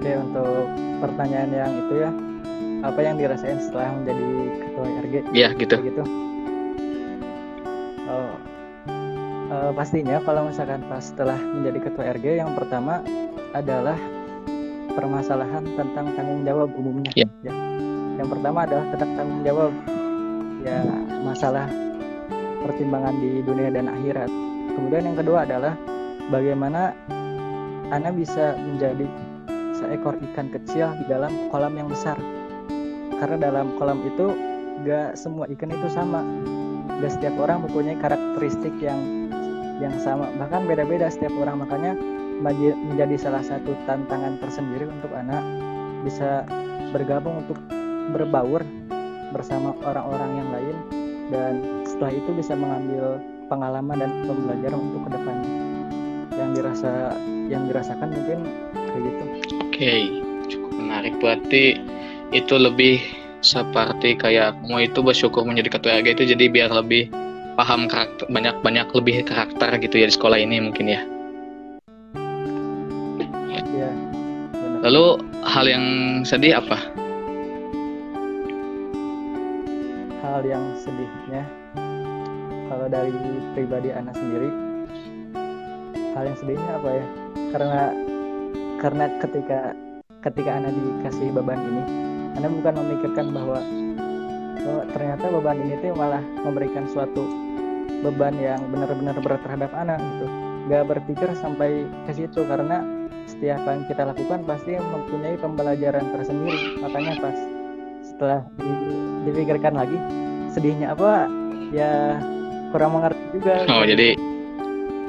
Oke, 0.00 0.12
untuk 0.16 0.64
pertanyaan 1.04 1.50
yang 1.52 1.72
itu 1.84 1.94
ya, 2.00 2.10
apa 2.88 3.00
yang 3.04 3.20
dirasain 3.20 3.60
setelah 3.60 3.92
menjadi 4.00 4.26
ketua 4.64 4.86
RG? 5.04 5.14
Iya 5.36 5.48
gitu. 5.60 5.76
Gitu. 5.84 6.02
Oh, 8.08 8.32
eh, 9.64 9.72
pastinya 9.72 10.20
kalau 10.20 10.52
misalkan 10.52 10.84
pas 10.86 11.00
setelah 11.00 11.40
menjadi 11.40 11.78
ketua 11.88 12.04
RG, 12.12 12.26
yang 12.44 12.52
pertama 12.52 13.00
adalah 13.56 13.96
permasalahan 14.92 15.64
tentang 15.74 16.12
tanggung 16.12 16.44
jawab 16.44 16.68
umumnya. 16.76 17.12
Iya. 17.16 17.28
Ya. 17.42 17.52
Yang 18.20 18.28
pertama 18.38 18.58
adalah 18.68 18.84
tentang 18.94 19.10
tanggung 19.16 19.42
jawab. 19.42 19.72
Ya, 20.64 20.80
masalah 21.20 21.68
pertimbangan 22.64 23.20
di 23.20 23.44
dunia 23.44 23.68
dan 23.68 23.92
akhirat. 23.92 24.32
Kemudian 24.74 25.12
yang 25.12 25.18
kedua 25.20 25.44
adalah 25.44 25.76
bagaimana 26.32 26.96
Anda 27.92 28.10
bisa 28.16 28.56
menjadi 28.56 29.04
seekor 29.76 30.16
ikan 30.32 30.48
kecil 30.48 30.96
di 30.96 31.04
dalam 31.04 31.52
kolam 31.52 31.76
yang 31.76 31.92
besar. 31.92 32.16
Karena 33.20 33.36
dalam 33.52 33.76
kolam 33.76 34.00
itu 34.08 34.32
gak 34.88 35.20
semua 35.20 35.44
ikan 35.52 35.68
itu 35.68 35.88
sama. 35.92 36.24
Gak 37.04 37.20
setiap 37.20 37.36
orang 37.44 37.68
mempunyai 37.68 38.00
karakteristik 38.00 38.72
yang 38.80 39.23
yang 39.82 39.94
sama. 40.02 40.30
Bahkan 40.38 40.66
beda-beda 40.70 41.10
setiap 41.10 41.34
orang. 41.38 41.64
Makanya 41.64 41.92
menjadi 42.42 43.16
salah 43.16 43.42
satu 43.42 43.78
tantangan 43.86 44.42
tersendiri 44.42 44.90
untuk 44.90 45.14
anak 45.14 45.40
bisa 46.02 46.44
bergabung 46.90 47.46
untuk 47.46 47.58
berbaur 48.12 48.60
bersama 49.32 49.72
orang-orang 49.82 50.30
yang 50.38 50.48
lain 50.52 50.76
dan 51.32 51.52
setelah 51.88 52.12
itu 52.12 52.30
bisa 52.36 52.52
mengambil 52.52 53.18
pengalaman 53.48 53.96
dan 54.02 54.10
pembelajaran 54.28 54.78
untuk 54.78 55.00
ke 55.08 55.10
depannya 55.16 55.52
yang 56.34 56.50
dirasa 56.52 56.92
yang 57.48 57.62
dirasakan 57.70 58.08
mungkin 58.12 58.38
kayak 58.74 59.02
gitu 59.08 59.24
Oke, 59.64 59.94
cukup 60.52 60.70
menarik. 60.78 61.14
Berarti 61.18 61.82
itu 62.30 62.54
lebih 62.54 63.02
seperti 63.42 64.16
kayak 64.16 64.56
kamu 64.62 64.88
itu 64.88 65.02
bersyukur 65.02 65.44
menjadi 65.44 65.68
ketua 65.76 66.00
RG 66.00 66.08
itu 66.16 66.24
jadi 66.32 66.44
biar 66.48 66.70
lebih 66.72 67.10
paham 67.54 67.86
karakter 67.86 68.26
banyak-banyak 68.26 68.86
lebih 68.94 69.22
karakter 69.22 69.78
gitu 69.78 70.02
ya 70.02 70.06
di 70.10 70.14
sekolah 70.14 70.38
ini 70.38 70.58
mungkin 70.58 70.86
ya. 70.90 71.00
ya 73.74 73.90
benar 74.54 74.80
Lalu 74.84 75.06
hal 75.46 75.64
yang 75.70 75.84
sedih 76.26 76.58
apa? 76.58 77.04
hal 80.34 80.42
yang 80.42 80.74
sedihnya 80.82 81.46
kalau 82.66 82.90
dari 82.90 83.14
pribadi 83.54 83.94
anak 83.94 84.18
sendiri 84.18 84.50
hal 86.10 86.26
yang 86.26 86.38
sedihnya 86.42 86.70
apa 86.74 86.90
ya 86.90 87.06
karena 87.54 87.82
karena 88.82 89.04
ketika 89.22 89.60
ketika 90.26 90.50
anak 90.58 90.74
dikasih 90.74 91.30
beban 91.30 91.60
ini 91.62 91.82
anak 92.34 92.50
bukan 92.50 92.74
memikirkan 92.82 93.26
bahwa 93.30 93.62
oh, 94.66 94.82
ternyata 94.90 95.24
beban 95.30 95.58
ini 95.62 95.78
tuh 95.78 95.94
malah 95.94 96.22
memberikan 96.42 96.90
suatu 96.90 97.43
beban 98.04 98.36
yang 98.36 98.60
benar-benar 98.68 99.16
berat 99.24 99.40
terhadap 99.40 99.72
anak 99.72 99.96
gitu 99.96 100.26
gak 100.68 100.84
berpikir 100.88 101.28
sampai 101.40 101.88
ke 102.04 102.12
situ 102.12 102.44
karena 102.44 102.84
setiap 103.24 103.64
yang 103.64 103.88
kita 103.88 104.04
lakukan 104.04 104.44
pasti 104.44 104.76
mempunyai 104.76 105.40
pembelajaran 105.40 106.04
tersendiri 106.12 106.84
makanya 106.84 107.16
pas 107.20 107.38
setelah 108.04 108.40
di- 108.60 109.32
dipikirkan 109.32 109.72
lagi 109.72 109.96
sedihnya 110.52 110.92
apa 110.92 111.28
ya 111.72 112.20
kurang 112.70 113.00
mengerti 113.00 113.24
juga 113.40 113.64
Oh, 113.72 113.84
jadi 113.88 114.12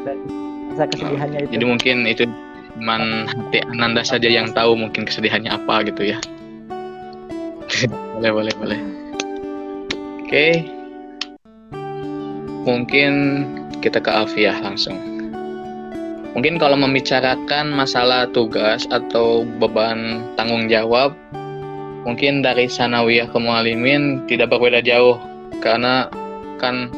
dan 0.08 0.18
rasa 0.72 0.84
kesedihannya 0.92 1.40
itu 1.44 1.52
jadi 1.60 1.66
mungkin 1.68 1.98
itu 2.08 2.24
cuman 2.76 3.28
hati 3.28 3.60
Ananda 3.72 4.04
saja 4.04 4.28
yang 4.28 4.52
tahu 4.52 4.76
mungkin 4.76 5.08
kesedihannya 5.08 5.48
apa 5.48 5.88
gitu 5.88 6.12
ya. 6.12 6.18
boleh, 8.20 8.32
boleh, 8.36 8.54
boleh. 8.60 8.80
Oke. 10.28 10.75
Mungkin 12.66 13.14
kita 13.80 14.02
ke 14.02 14.10
Alfiah 14.10 14.58
langsung. 14.60 14.98
Mungkin 16.36 16.60
kalau 16.60 16.76
membicarakan 16.76 17.72
masalah 17.72 18.28
tugas 18.34 18.84
atau 18.92 19.48
beban 19.62 20.20
tanggung 20.36 20.68
jawab, 20.68 21.16
mungkin 22.04 22.44
dari 22.44 22.68
sanawiyah 22.68 23.32
ke 23.32 23.38
mualimin 23.40 24.28
tidak 24.28 24.52
berbeda 24.52 24.84
jauh 24.84 25.16
karena 25.64 26.12
kan 26.60 26.92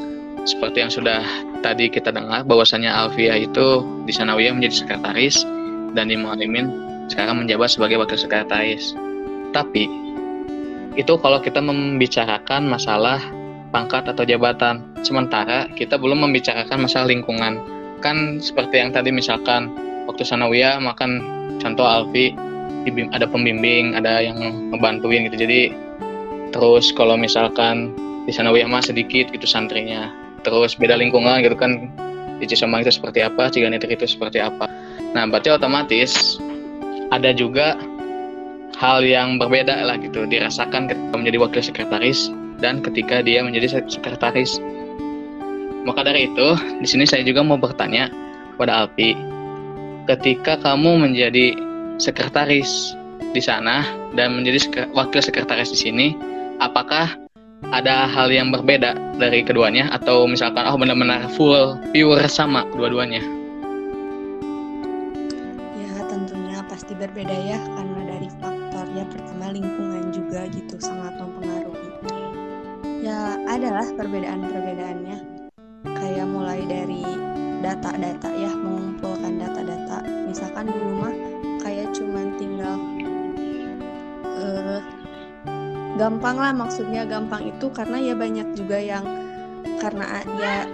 seperti 0.48 0.82
yang 0.82 0.90
sudah 0.90 1.22
tadi 1.62 1.92
kita 1.92 2.10
dengar 2.10 2.48
bahwasanya 2.48 2.90
Alfiah 2.90 3.38
itu 3.38 3.86
di 4.08 4.16
sanawiyah 4.16 4.58
menjadi 4.58 4.88
sekretaris 4.88 5.44
dan 5.94 6.10
di 6.10 6.18
mualimin 6.18 6.72
sekarang 7.12 7.46
menjabat 7.46 7.70
sebagai 7.70 8.02
wakil 8.02 8.18
sekretaris. 8.18 8.98
Tapi 9.52 9.86
itu 10.98 11.14
kalau 11.22 11.38
kita 11.38 11.62
membicarakan 11.62 12.66
masalah 12.66 13.22
pangkat 13.70 14.08
atau 14.08 14.24
jabatan. 14.24 14.84
Sementara 15.04 15.68
kita 15.76 16.00
belum 16.00 16.28
membicarakan 16.28 16.88
masalah 16.88 17.08
lingkungan. 17.12 17.60
Kan 18.00 18.40
seperti 18.40 18.82
yang 18.82 18.94
tadi 18.94 19.10
misalkan 19.10 19.74
waktu 20.06 20.24
sanawiyah 20.24 20.80
makan 20.82 21.24
contoh 21.60 21.86
Alfi 21.86 22.34
ada 23.12 23.28
pembimbing, 23.28 24.00
ada 24.00 24.24
yang 24.24 24.40
ngebantuin 24.72 25.28
gitu. 25.28 25.44
Jadi 25.44 25.76
terus 26.56 26.96
kalau 26.96 27.20
misalkan 27.20 27.92
di 28.24 28.32
sanawiyah 28.32 28.68
mah 28.68 28.84
sedikit 28.84 29.32
gitu 29.32 29.48
santrinya. 29.48 30.12
Terus 30.44 30.80
beda 30.80 30.96
lingkungan 30.96 31.44
gitu 31.44 31.60
kan 31.60 31.92
di 32.38 32.46
Cisomang 32.46 32.86
itu 32.86 32.94
seperti 32.94 33.26
apa, 33.26 33.50
Ciganiter 33.50 33.90
itu 33.90 34.06
seperti 34.08 34.40
apa. 34.40 34.70
Nah, 35.12 35.26
berarti 35.26 35.50
otomatis 35.50 36.38
ada 37.10 37.34
juga 37.34 37.76
hal 38.78 39.02
yang 39.02 39.42
berbeda 39.42 39.74
lah 39.82 39.98
gitu 39.98 40.30
dirasakan 40.30 40.86
ketika 40.86 41.16
menjadi 41.18 41.38
wakil 41.42 41.62
sekretaris 41.66 42.30
dan 42.60 42.82
ketika 42.82 43.22
dia 43.22 43.42
menjadi 43.46 43.80
sek- 43.80 43.92
sekretaris. 44.00 44.62
Maka 45.88 46.04
dari 46.04 46.28
itu, 46.28 46.48
di 46.84 46.88
sini 46.88 47.08
saya 47.08 47.24
juga 47.24 47.46
mau 47.46 47.56
bertanya 47.56 48.12
kepada 48.58 48.84
Alpi, 48.86 49.16
ketika 50.10 50.60
kamu 50.60 51.08
menjadi 51.08 51.56
sekretaris 52.02 52.98
di 53.32 53.42
sana 53.44 53.86
dan 54.18 54.36
menjadi 54.36 54.88
wakil 54.92 55.22
sekretaris 55.22 55.72
di 55.72 55.80
sini, 55.80 56.08
apakah 56.60 57.16
ada 57.74 58.06
hal 58.06 58.30
yang 58.30 58.54
berbeda 58.54 58.94
dari 59.18 59.42
keduanya 59.42 59.90
atau 59.90 60.30
misalkan 60.30 60.64
oh 60.70 60.78
benar-benar 60.78 61.26
full 61.34 61.76
pure 61.92 62.26
sama 62.30 62.64
dua-duanya? 62.78 63.20
Ya 65.76 65.94
tentunya 66.06 66.62
pasti 66.70 66.94
berbeda 66.94 67.34
ya 67.34 67.58
karena 67.58 68.02
dari 68.06 68.30
faktor 68.38 68.86
ya 68.94 69.04
pertama 69.10 69.52
lingkungan 69.52 70.14
juga 70.14 70.46
gitu 70.54 70.78
sangat 70.78 71.18
mempengaruhi. 71.18 71.37
Ya 73.08 73.40
adalah 73.48 73.88
perbedaan-perbedaannya 73.96 75.18
kayak 75.96 76.28
mulai 76.28 76.60
dari 76.68 77.08
data-data 77.64 78.28
ya 78.36 78.52
mengumpulkan 78.52 79.40
data-data. 79.40 80.04
Misalkan 80.28 80.68
dulu 80.68 81.08
mah 81.08 81.16
kayak 81.64 81.96
cuman 81.96 82.36
tinggal 82.36 82.76
eh, 84.28 84.84
gampang 85.96 86.36
lah 86.36 86.52
maksudnya 86.52 87.08
gampang 87.08 87.48
itu 87.48 87.72
karena 87.72 87.96
ya 87.96 88.12
banyak 88.12 88.48
juga 88.60 88.76
yang 88.76 89.08
karena 89.80 90.04
ya 90.36 90.68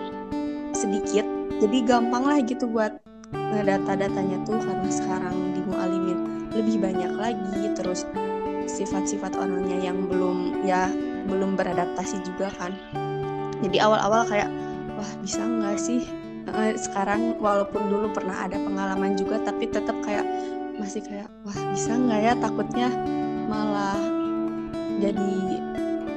sedikit 0.74 1.30
jadi 1.62 1.86
gampang 1.86 2.26
lah 2.26 2.42
gitu 2.42 2.66
buat 2.66 2.98
ngedata-datanya 3.30 4.42
tuh 4.42 4.58
karena 4.58 4.90
sekarang 4.90 5.54
di 5.54 5.62
Mualimin 5.70 6.50
lebih 6.50 6.82
banyak 6.82 7.14
lagi 7.14 7.62
terus 7.78 8.10
sifat-sifat 8.66 9.38
orangnya 9.38 9.78
yang 9.86 10.10
belum 10.10 10.66
ya 10.66 10.90
belum 11.28 11.56
beradaptasi 11.60 12.24
juga 12.28 12.52
kan. 12.60 12.76
Jadi 13.64 13.80
awal-awal 13.80 14.28
kayak 14.28 14.50
wah 14.96 15.12
bisa 15.24 15.40
nggak 15.40 15.80
sih? 15.80 16.04
Sekarang 16.76 17.40
walaupun 17.40 17.88
dulu 17.88 18.12
pernah 18.12 18.44
ada 18.44 18.60
pengalaman 18.60 19.16
juga 19.16 19.40
tapi 19.42 19.72
tetap 19.72 19.96
kayak 20.04 20.28
masih 20.76 21.00
kayak 21.06 21.32
wah 21.48 21.60
bisa 21.72 21.96
nggak 21.96 22.20
ya? 22.20 22.34
Takutnya 22.40 22.88
malah 23.48 24.00
jadi 25.00 25.60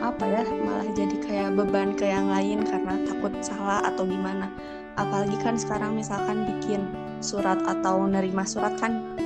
apa 0.03 0.25
ya 0.27 0.43
malah 0.63 0.87
jadi 0.95 1.17
kayak 1.23 1.51
beban 1.59 1.95
ke 1.95 2.07
yang 2.07 2.31
lain 2.31 2.63
karena 2.67 2.99
takut 3.07 3.33
salah 3.43 3.83
atau 3.87 4.03
gimana. 4.07 4.51
Apalagi 4.97 5.37
kan 5.45 5.55
sekarang 5.61 5.95
misalkan 5.95 6.47
bikin 6.47 6.83
surat 7.23 7.59
atau 7.65 8.07
nerima 8.07 8.43
surat 8.43 8.75
kan 8.81 9.17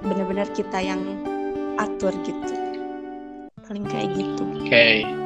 bener-bener 0.00 0.48
kita 0.56 0.80
yang 0.80 1.00
atur 1.76 2.12
gitu. 2.24 2.54
Paling 3.68 3.84
kayak 3.86 4.16
gitu. 4.16 4.44
Oke. 4.64 5.19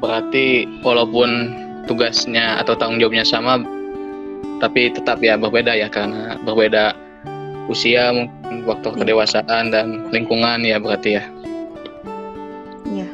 Berarti 0.00 0.64
walaupun 0.80 1.54
tugasnya 1.84 2.60
atau 2.60 2.72
tanggung 2.76 3.00
jawabnya 3.00 3.24
sama 3.24 3.60
tapi 4.60 4.92
tetap 4.92 5.24
ya 5.24 5.40
berbeda 5.40 5.72
ya 5.72 5.88
karena 5.88 6.36
berbeda 6.44 6.92
usia, 7.72 8.12
mungkin 8.12 8.66
faktor 8.68 8.92
Iya. 8.92 9.00
kedewasaan 9.06 9.64
dan 9.72 9.86
lingkungan 10.12 10.60
ya 10.66 10.76
berarti 10.76 11.16
ya. 11.16 11.24
Iya. 12.84 13.08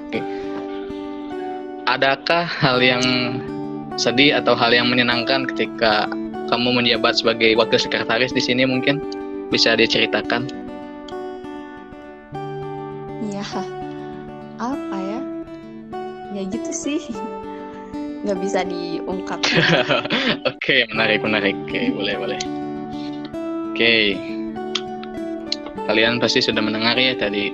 Adakah 1.86 2.44
hal 2.50 2.82
yang 2.82 3.04
sedih 3.94 4.34
atau 4.42 4.58
hal 4.58 4.74
yang 4.74 4.90
menyenangkan 4.90 5.46
ketika 5.54 6.10
kamu 6.50 6.82
menjabat 6.82 7.14
sebagai 7.14 7.54
wakil 7.54 7.78
sekretaris 7.78 8.34
di 8.34 8.42
sini 8.42 8.66
mungkin 8.66 8.98
bisa 9.54 9.78
diceritakan? 9.78 10.65
Ya 16.36 16.44
gitu 16.44 16.68
sih. 16.68 17.00
Nggak 18.28 18.38
bisa 18.44 18.60
diungkap. 18.68 19.40
Oke, 20.52 20.84
menarik, 20.92 21.24
menarik. 21.24 21.56
Oke, 21.64 21.88
boleh, 21.96 22.14
boleh. 22.20 22.40
Oke. 23.72 24.20
Kalian 25.88 26.20
pasti 26.20 26.44
sudah 26.44 26.60
mendengar 26.60 27.00
ya 27.00 27.16
tadi 27.16 27.48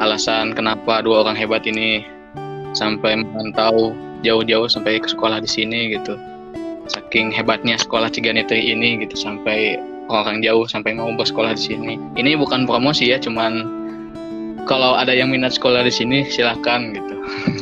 alasan 0.00 0.56
kenapa 0.56 1.04
dua 1.04 1.28
orang 1.28 1.36
hebat 1.36 1.68
ini 1.68 2.08
sampai 2.72 3.20
memantau 3.20 3.92
jauh-jauh 4.24 4.64
sampai 4.64 4.96
ke 4.96 5.12
sekolah 5.12 5.44
di 5.44 5.50
sini 5.50 5.92
gitu. 5.92 6.16
Saking 6.88 7.28
hebatnya 7.36 7.76
sekolah 7.76 8.08
Ciganitri 8.08 8.64
ini 8.72 9.04
gitu 9.04 9.12
sampai 9.12 9.76
orang 10.08 10.40
jauh 10.40 10.64
sampai 10.64 10.96
mau 10.96 11.12
bersekolah 11.12 11.52
di 11.52 11.62
sini. 11.68 11.94
Ini 12.16 12.38
bukan 12.40 12.64
promosi 12.64 13.12
ya, 13.12 13.20
cuman 13.20 13.76
kalau 14.64 14.96
ada 14.96 15.12
yang 15.12 15.28
minat 15.28 15.52
sekolah 15.52 15.84
di 15.84 15.92
sini 15.92 16.24
silahkan 16.32 16.96
gitu. 16.96 17.14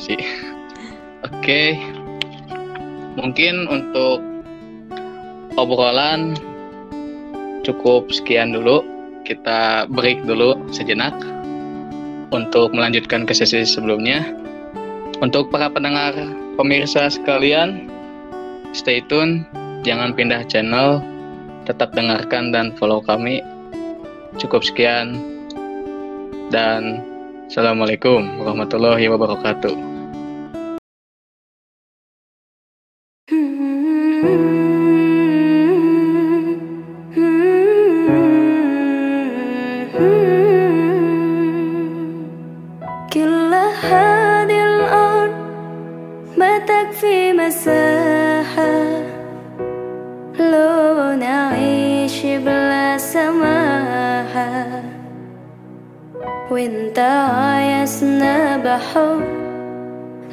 Promosi. 0.00 0.16
Oke, 1.28 1.76
mungkin 3.20 3.68
untuk 3.68 4.24
obrolan 5.60 6.40
cukup 7.68 8.08
sekian 8.08 8.56
dulu. 8.56 8.80
Kita 9.28 9.84
break 9.92 10.24
dulu 10.24 10.56
sejenak 10.72 11.12
untuk 12.32 12.72
melanjutkan 12.72 13.28
ke 13.28 13.36
sesi 13.36 13.60
sebelumnya. 13.68 14.24
Untuk 15.20 15.52
para 15.52 15.68
pendengar 15.68 16.16
pemirsa 16.56 17.12
sekalian, 17.12 17.92
stay 18.72 19.04
tune, 19.04 19.44
jangan 19.84 20.16
pindah 20.16 20.48
channel, 20.48 21.04
tetap 21.68 21.92
dengarkan 21.92 22.56
dan 22.56 22.72
follow 22.80 23.04
kami. 23.04 23.44
Cukup 24.40 24.64
sekian, 24.64 25.20
dan 26.48 27.04
Assalamualaikum 27.50 28.40
warahmatullahi 28.40 29.10
wabarakatuh. 29.10 29.89
كل 34.20 34.30
هذه 43.82 44.64
الأرض 44.64 45.34
ما 46.38 46.58
تكفي 46.58 47.32
مساحة. 47.32 48.84
لو 50.38 51.16
نعيش 51.18 52.22
بلا 52.26 52.98
سماحة. 52.98 54.82
وانت 56.50 56.98
عايزنا 56.98 58.56
بحب. 58.56 59.40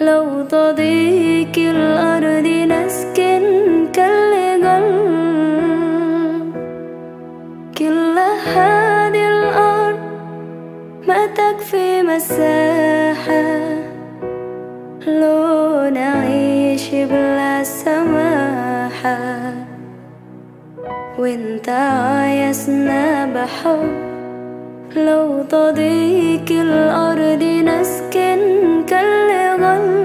لو 0.02 0.44
تضيق 0.44 1.58
الأرض 1.58 2.67
ما 11.38 11.52
تكفي 11.52 12.02
مساحة 12.02 13.60
لو 15.08 15.90
نعيش 15.90 16.90
بلا 16.90 17.64
سماحة. 17.64 19.18
وإنت 21.20 21.70
عايزنا 21.70 23.26
بحب 23.26 24.08
لو 24.96 25.44
تضيق 25.44 26.52
الأرض 26.52 27.44
نسكن 27.44 28.40
كالغل 28.88 29.18
التحية 29.58 29.97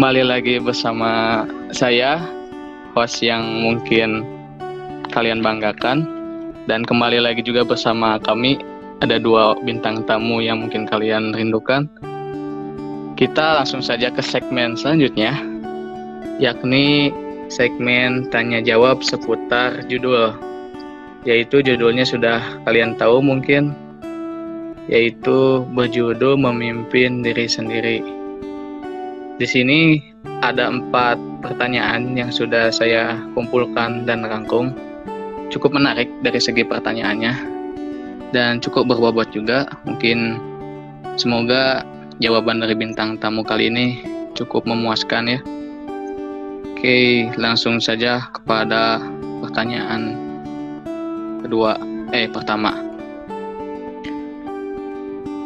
kembali 0.00 0.32
lagi 0.32 0.56
bersama 0.56 1.44
saya, 1.76 2.24
host 2.96 3.20
yang 3.20 3.60
mungkin 3.60 4.24
kalian 5.12 5.44
banggakan. 5.44 6.08
Dan 6.64 6.88
kembali 6.88 7.20
lagi 7.20 7.44
juga 7.44 7.68
bersama 7.68 8.16
kami, 8.16 8.56
ada 9.04 9.20
dua 9.20 9.60
bintang 9.60 10.00
tamu 10.08 10.40
yang 10.40 10.64
mungkin 10.64 10.88
kalian 10.88 11.36
rindukan. 11.36 11.84
Kita 13.12 13.60
langsung 13.60 13.84
saja 13.84 14.08
ke 14.08 14.24
segmen 14.24 14.72
selanjutnya, 14.72 15.36
yakni 16.40 17.12
segmen 17.52 18.24
tanya 18.32 18.64
jawab 18.64 19.04
seputar 19.04 19.84
judul. 19.84 20.32
Yaitu 21.28 21.60
judulnya 21.60 22.08
sudah 22.08 22.40
kalian 22.64 22.96
tahu 22.96 23.20
mungkin, 23.20 23.76
yaitu 24.88 25.60
berjudul 25.76 26.40
Memimpin 26.40 27.20
Diri 27.20 27.44
Sendiri. 27.44 28.19
Di 29.40 29.48
sini 29.48 29.96
ada 30.44 30.68
empat 30.68 31.16
pertanyaan 31.40 32.12
yang 32.12 32.28
sudah 32.28 32.68
saya 32.68 33.16
kumpulkan 33.32 34.04
dan 34.04 34.20
rangkum. 34.20 34.76
Cukup 35.48 35.72
menarik 35.72 36.12
dari 36.20 36.36
segi 36.36 36.60
pertanyaannya 36.60 37.32
dan 38.36 38.60
cukup 38.60 38.92
berbobot 38.92 39.32
juga. 39.32 39.64
Mungkin 39.88 40.36
semoga 41.16 41.88
jawaban 42.20 42.60
dari 42.60 42.76
bintang 42.76 43.16
tamu 43.16 43.40
kali 43.40 43.72
ini 43.72 44.04
cukup 44.36 44.68
memuaskan 44.68 45.32
ya. 45.32 45.40
Oke, 46.76 47.32
langsung 47.40 47.80
saja 47.80 48.20
kepada 48.36 49.00
pertanyaan 49.40 50.20
kedua. 51.40 51.80
Eh, 52.12 52.28
pertama. 52.28 52.89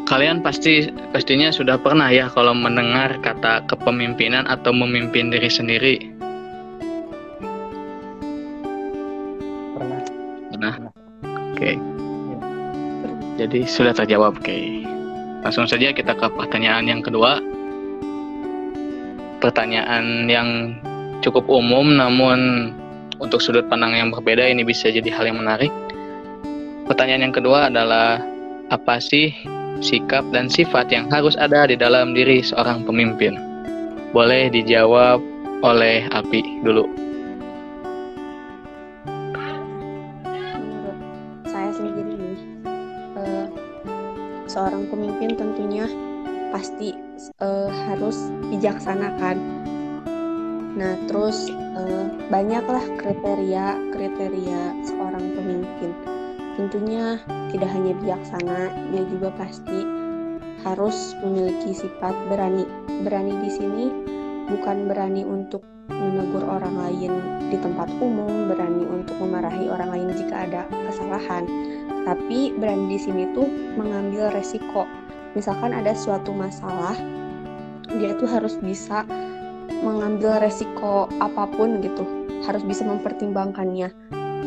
Kalian 0.04 0.44
pasti 0.44 0.92
pastinya 1.16 1.48
sudah 1.48 1.80
pernah 1.80 2.12
ya 2.12 2.28
kalau 2.28 2.52
mendengar 2.52 3.16
kata 3.24 3.64
kepemimpinan 3.64 4.44
atau 4.44 4.68
memimpin 4.76 5.32
diri 5.32 5.48
sendiri. 5.48 5.96
pernah 9.72 10.00
Pernah? 10.52 10.74
Oke. 11.56 11.80
Jadi 13.40 13.64
sudah 13.64 13.96
terjawab, 13.96 14.38
oke. 14.38 14.58
Langsung 15.40 15.64
saja 15.64 15.90
kita 15.96 16.12
ke 16.12 16.26
pertanyaan 16.36 16.84
yang 16.84 17.00
kedua. 17.00 17.40
Pertanyaan 19.40 20.28
yang 20.28 20.76
cukup 21.24 21.48
umum 21.48 21.96
namun 21.96 22.70
untuk 23.24 23.40
sudut 23.40 23.64
pandang 23.72 23.96
yang 23.96 24.08
berbeda 24.12 24.44
ini 24.52 24.68
bisa 24.68 24.92
jadi 24.92 25.08
hal 25.08 25.32
yang 25.32 25.40
menarik. 25.40 25.72
Pertanyaan 26.84 27.32
yang 27.32 27.34
kedua 27.34 27.72
adalah 27.72 28.20
apa 28.68 29.00
sih 29.00 29.32
sikap 29.82 30.22
dan 30.30 30.46
sifat 30.46 30.92
yang 30.92 31.10
harus 31.10 31.34
ada 31.40 31.66
di 31.66 31.74
dalam 31.74 32.14
diri 32.14 32.44
seorang 32.44 32.86
pemimpin? 32.86 33.34
Boleh 34.14 34.52
dijawab 34.52 35.18
oleh 35.64 36.06
Api 36.12 36.62
dulu. 36.62 37.04
saya 41.54 41.70
sendiri 41.70 42.34
eh, 43.14 43.46
seorang 44.50 44.90
pemimpin 44.90 45.32
tentunya 45.38 45.86
pasti 46.52 46.92
eh, 47.40 47.70
harus 47.88 48.28
bijaksana 48.52 49.16
kan 49.22 49.38
nah 50.74 50.98
terus 51.06 51.48
eh, 51.54 52.06
banyaklah 52.28 52.82
kriteria-kriteria 52.98 54.62
seorang 54.82 55.24
pemimpin. 55.38 56.13
Tentunya 56.54 57.18
tidak 57.50 57.70
hanya 57.74 57.92
bijaksana, 57.98 58.70
dia 58.94 59.02
juga 59.10 59.34
pasti 59.34 59.82
harus 60.62 61.18
memiliki 61.20 61.74
sifat 61.74 62.14
berani. 62.30 62.64
Berani 63.02 63.34
di 63.42 63.50
sini 63.50 63.84
bukan 64.46 64.86
berani 64.86 65.26
untuk 65.26 65.66
menegur 65.90 66.46
orang 66.46 66.78
lain 66.78 67.12
di 67.50 67.58
tempat 67.60 67.90
umum, 68.00 68.48
berani 68.48 68.86
untuk 68.86 69.18
memarahi 69.20 69.66
orang 69.68 69.90
lain 69.92 70.08
jika 70.14 70.46
ada 70.46 70.62
kesalahan. 70.88 71.44
Tapi 72.06 72.54
berani 72.56 72.96
di 72.96 72.98
sini 73.02 73.34
tuh 73.34 73.48
mengambil 73.74 74.30
resiko. 74.30 74.86
Misalkan 75.34 75.74
ada 75.74 75.92
suatu 75.98 76.30
masalah, 76.30 76.94
dia 77.90 78.14
tuh 78.14 78.30
harus 78.30 78.54
bisa 78.62 79.02
mengambil 79.82 80.38
resiko 80.38 81.10
apa 81.18 81.50
pun 81.50 81.82
gitu, 81.82 82.06
harus 82.46 82.62
bisa 82.62 82.86
mempertimbangkannya, 82.86 83.90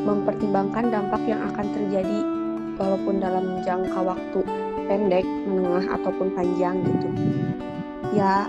mempertimbangkan 0.07 0.87
dampak 0.87 1.19
yang 1.27 1.43
akan 1.51 1.67
terjadi 1.75 2.19
walaupun 2.79 3.19
dalam 3.19 3.59
jangka 3.67 3.99
waktu 3.99 4.39
pendek, 4.87 5.27
menengah 5.27 5.99
ataupun 5.99 6.31
panjang 6.31 6.79
gitu. 6.87 7.07
Ya 8.15 8.47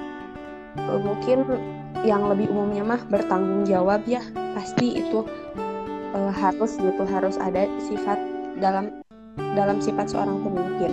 eh, 0.78 1.00
mungkin 1.02 1.42
yang 2.06 2.30
lebih 2.30 2.46
umumnya 2.54 2.86
mah 2.86 3.02
bertanggung 3.10 3.66
jawab 3.66 4.06
ya 4.06 4.22
pasti 4.54 5.02
itu 5.02 5.26
eh, 6.14 6.32
harus 6.32 6.78
gitu 6.78 7.02
harus 7.02 7.34
ada 7.42 7.66
sifat 7.82 8.22
dalam 8.62 9.02
dalam 9.58 9.82
sifat 9.82 10.14
seorang 10.14 10.38
pemimpin 10.46 10.92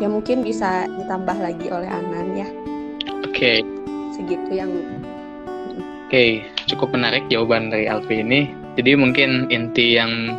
ya 0.00 0.08
mungkin 0.08 0.40
bisa 0.40 0.88
ditambah 0.88 1.36
lagi 1.36 1.68
oleh 1.68 1.90
Anan 1.90 2.32
ya 2.32 2.48
Oke, 3.38 3.62
segitu 4.18 4.50
yang 4.50 4.66
oke, 6.10 6.24
cukup 6.66 6.90
menarik 6.90 7.22
jawaban 7.30 7.70
dari 7.70 7.86
Alfi 7.86 8.18
ini. 8.18 8.50
Jadi 8.78 8.94
mungkin 8.94 9.50
inti 9.50 9.98
yang 9.98 10.38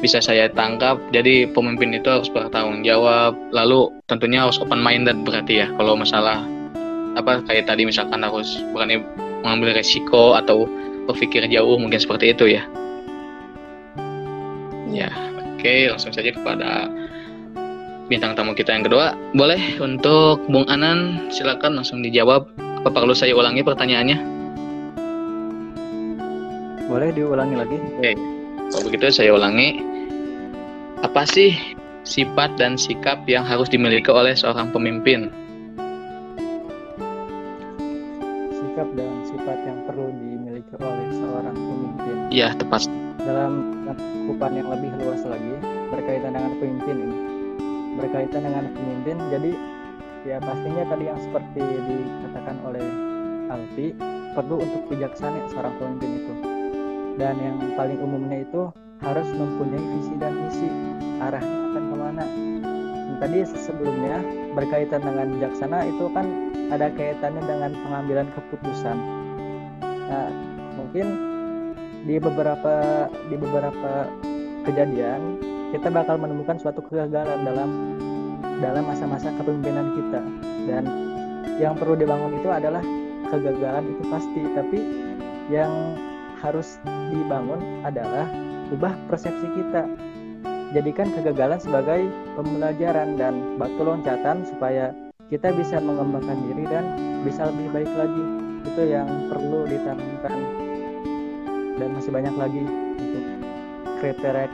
bisa 0.00 0.16
saya 0.24 0.48
tangkap, 0.48 0.96
jadi 1.12 1.48
pemimpin 1.52 1.92
itu 1.92 2.08
harus 2.08 2.32
bertanggung 2.32 2.80
jawab, 2.80 3.36
lalu 3.52 3.92
tentunya 4.08 4.40
harus 4.40 4.56
open 4.56 4.80
minded 4.80 5.20
berarti 5.20 5.64
ya. 5.64 5.68
Kalau 5.76 5.92
masalah 5.92 6.40
apa 7.14 7.44
kayak 7.44 7.68
tadi 7.68 7.84
misalkan 7.84 8.24
harus 8.24 8.56
berani 8.72 9.04
mengambil 9.44 9.76
resiko 9.76 10.32
atau 10.32 10.64
berpikir 11.04 11.44
jauh 11.52 11.76
mungkin 11.76 12.00
seperti 12.00 12.32
itu 12.32 12.56
ya. 12.56 12.64
Ya, 14.88 15.12
oke, 15.56 15.92
langsung 15.92 16.16
saja 16.16 16.32
kepada 16.32 16.88
bintang 18.08 18.32
tamu 18.32 18.56
kita 18.56 18.72
yang 18.72 18.84
kedua. 18.84 19.12
Boleh 19.36 19.60
untuk 19.80 20.40
Bung 20.48 20.64
Anan, 20.72 21.28
silakan 21.28 21.76
langsung 21.80 22.00
dijawab. 22.00 22.48
Apa 22.80 22.88
perlu 22.92 23.16
saya 23.16 23.32
ulangi 23.32 23.64
pertanyaannya? 23.64 24.43
Boleh 26.84 27.08
diulangi 27.16 27.56
lagi? 27.56 27.76
Oke, 27.80 28.12
kalau 28.68 28.82
begitu 28.84 29.08
saya 29.08 29.32
ulangi. 29.32 29.80
Apa 31.00 31.24
sih 31.24 31.56
sifat 32.04 32.56
dan 32.60 32.76
sikap 32.76 33.24
yang 33.24 33.44
harus 33.44 33.68
dimiliki 33.72 34.08
oleh 34.12 34.36
seorang 34.36 34.68
pemimpin? 34.72 35.32
Sikap 38.52 38.88
dan 38.96 39.12
sifat 39.24 39.58
yang 39.64 39.78
perlu 39.88 40.12
dimiliki 40.12 40.74
oleh 40.80 41.08
seorang 41.12 41.56
pemimpin. 41.56 42.16
Ya, 42.28 42.52
tepat. 42.52 42.88
Dalam 43.24 43.84
cakupan 43.88 44.52
yang 44.52 44.68
lebih 44.68 44.90
luas 45.00 45.24
lagi 45.24 45.56
berkaitan 45.88 46.36
dengan 46.36 46.52
pemimpin 46.60 46.96
ini. 47.00 47.18
Berkaitan 47.96 48.42
dengan 48.44 48.64
pemimpin, 48.76 49.16
jadi 49.32 49.52
ya 50.28 50.36
pastinya 50.40 50.84
tadi 50.88 51.04
yang 51.08 51.20
seperti 51.20 51.60
dikatakan 51.64 52.56
oleh 52.64 52.84
Alfi 53.48 53.92
perlu 54.36 54.56
untuk 54.60 54.82
bijaksana 54.92 55.48
seorang 55.52 55.72
pemimpin 55.80 56.10
itu. 56.20 56.53
Dan 57.14 57.34
yang 57.38 57.56
paling 57.78 57.98
umumnya 58.02 58.42
itu 58.42 58.70
harus 59.02 59.28
mempunyai 59.34 59.84
visi 59.98 60.14
dan 60.18 60.32
misi 60.34 60.68
arahnya 61.22 61.58
akan 61.70 61.82
ke 61.86 61.96
mana. 61.96 62.24
Dan 63.04 63.16
tadi 63.22 63.38
sebelumnya 63.54 64.16
berkaitan 64.54 65.00
dengan 65.02 65.26
bijaksana 65.38 65.78
itu 65.86 66.04
kan 66.10 66.26
ada 66.74 66.90
kaitannya 66.94 67.42
dengan 67.44 67.70
pengambilan 67.86 68.26
keputusan. 68.34 68.96
Nah, 69.84 70.30
mungkin 70.74 71.06
di 72.04 72.16
beberapa 72.20 73.06
di 73.32 73.36
beberapa 73.40 74.10
kejadian 74.68 75.40
kita 75.72 75.88
bakal 75.90 76.20
menemukan 76.20 76.60
suatu 76.60 76.84
kegagalan 76.84 77.42
dalam 77.42 77.70
dalam 78.60 78.84
masa-masa 78.86 79.32
kepemimpinan 79.40 79.96
kita 79.98 80.20
dan 80.68 80.84
yang 81.58 81.74
perlu 81.74 81.96
dibangun 81.96 82.38
itu 82.38 82.48
adalah 82.52 82.84
kegagalan 83.32 83.84
itu 83.88 84.02
pasti 84.12 84.42
tapi 84.54 84.78
yang 85.48 85.72
harus 86.44 86.76
dibangun 87.08 87.58
adalah 87.88 88.28
ubah 88.68 88.92
persepsi 89.08 89.48
kita. 89.56 89.88
Jadikan 90.76 91.08
kegagalan 91.16 91.56
sebagai 91.56 92.04
pembelajaran 92.36 93.16
dan 93.16 93.56
batu 93.56 93.80
loncatan 93.80 94.44
supaya 94.44 94.92
kita 95.32 95.54
bisa 95.56 95.80
mengembangkan 95.80 96.36
diri 96.50 96.64
dan 96.68 96.84
bisa 97.24 97.48
lebih 97.48 97.72
baik 97.72 97.92
lagi. 97.96 98.24
Itu 98.64 98.82
yang 98.84 99.08
perlu 99.32 99.64
ditanamkan. 99.64 100.36
Dan 101.74 101.88
masih 101.96 102.12
banyak 102.12 102.34
lagi 102.36 102.62
untuk 103.00 103.24
kriteria 104.02 104.48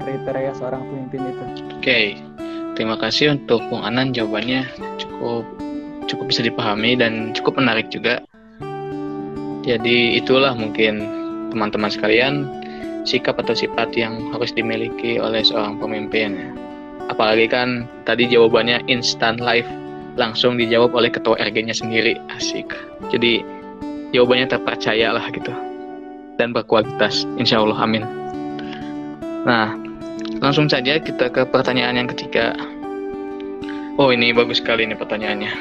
kriteria 0.00 0.52
seorang 0.56 0.82
pemimpin 0.88 1.20
itu. 1.30 1.44
Oke, 1.78 2.00
terima 2.78 2.96
kasih 2.96 3.36
untuk 3.36 3.60
Bung 3.68 3.84
Anan 3.84 4.16
jawabannya 4.16 4.66
cukup 4.98 5.44
cukup 6.06 6.24
bisa 6.30 6.42
dipahami 6.46 6.94
dan 6.94 7.34
cukup 7.34 7.58
menarik 7.58 7.90
juga. 7.90 8.22
Jadi 9.66 10.14
itulah 10.14 10.54
mungkin 10.54 11.25
teman-teman 11.52 11.90
sekalian 11.90 12.34
sikap 13.06 13.38
atau 13.38 13.54
sifat 13.54 13.94
yang 13.94 14.18
harus 14.34 14.50
dimiliki 14.50 15.22
oleh 15.22 15.40
seorang 15.46 15.78
pemimpin. 15.78 16.52
Apalagi 17.06 17.46
kan 17.46 17.86
tadi 18.02 18.26
jawabannya 18.26 18.82
instant 18.90 19.38
live 19.38 19.68
langsung 20.18 20.58
dijawab 20.58 20.90
oleh 20.96 21.12
ketua 21.12 21.38
RG-nya 21.38 21.76
sendiri 21.76 22.18
asik. 22.34 22.74
Jadi 23.14 23.46
jawabannya 24.10 24.50
terpercaya 24.50 25.14
lah 25.14 25.30
gitu 25.30 25.54
dan 26.36 26.50
berkualitas. 26.50 27.24
Insya 27.38 27.62
Allah 27.62 27.78
amin. 27.78 28.04
Nah, 29.46 29.78
langsung 30.42 30.66
saja 30.66 30.98
kita 30.98 31.30
ke 31.30 31.46
pertanyaan 31.46 32.02
yang 32.02 32.08
ketiga. 32.10 32.58
Oh 33.96 34.12
ini 34.12 34.34
bagus 34.34 34.60
sekali 34.60 34.84
nih 34.84 34.98
pertanyaannya. 34.98 35.52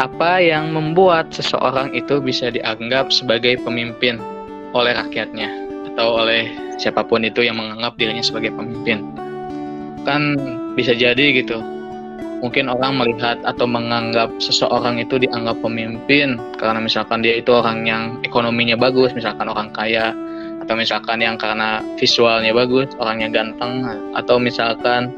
Apa 0.00 0.40
yang 0.40 0.72
membuat 0.72 1.28
seseorang 1.28 1.92
itu 1.92 2.24
bisa 2.24 2.48
dianggap 2.48 3.12
sebagai 3.12 3.60
pemimpin 3.60 4.16
oleh 4.72 4.96
rakyatnya 4.96 5.52
atau 5.92 6.24
oleh 6.24 6.48
siapa 6.80 7.04
pun 7.04 7.20
itu 7.20 7.44
yang 7.44 7.60
menganggap 7.60 8.00
dirinya 8.00 8.24
sebagai 8.24 8.48
pemimpin? 8.56 9.04
Kan 10.08 10.40
bisa 10.72 10.96
jadi 10.96 11.36
gitu. 11.36 11.60
Mungkin 12.40 12.72
orang 12.72 12.96
melihat 12.96 13.44
atau 13.44 13.68
menganggap 13.68 14.32
seseorang 14.40 14.96
itu 15.04 15.20
dianggap 15.20 15.60
pemimpin 15.60 16.40
karena 16.56 16.80
misalkan 16.80 17.20
dia 17.20 17.36
itu 17.36 17.52
orang 17.52 17.84
yang 17.84 18.16
ekonominya 18.24 18.80
bagus, 18.80 19.12
misalkan 19.12 19.52
orang 19.52 19.68
kaya, 19.68 20.16
atau 20.64 20.80
misalkan 20.80 21.20
yang 21.20 21.36
karena 21.36 21.84
visualnya 22.00 22.56
bagus, 22.56 22.88
orangnya 22.96 23.28
ganteng, 23.28 23.84
atau 24.16 24.40
misalkan 24.40 25.12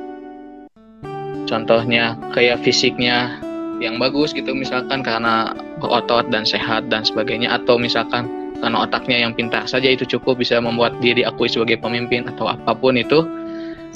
contohnya 1.47 2.19
kayak 2.35 2.59
fisiknya 2.67 3.39
yang 3.83 3.99
bagus 3.99 4.31
gitu 4.31 4.55
misalkan 4.55 5.03
karena 5.03 5.51
berotot 5.83 6.31
dan 6.31 6.47
sehat 6.47 6.87
dan 6.87 7.03
sebagainya 7.03 7.51
atau 7.59 7.75
misalkan 7.75 8.31
karena 8.63 8.87
otaknya 8.87 9.27
yang 9.27 9.35
pintar 9.35 9.67
saja 9.67 9.91
itu 9.91 10.07
cukup 10.07 10.39
bisa 10.39 10.63
membuat 10.63 10.95
dia 11.03 11.19
diakui 11.19 11.51
sebagai 11.51 11.83
pemimpin 11.83 12.31
atau 12.31 12.47
apa 12.55 12.71
pun 12.79 12.95
itu 12.95 13.27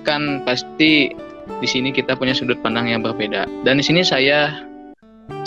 kan 0.03 0.43
pasti 0.43 1.15
di 1.63 1.69
sini 1.71 1.95
kita 1.95 2.19
punya 2.19 2.35
sudut 2.35 2.59
pandang 2.59 2.91
yang 2.91 3.07
berbeda. 3.07 3.47
Dan 3.63 3.79
di 3.79 3.85
sini 3.87 4.03
saya 4.03 4.51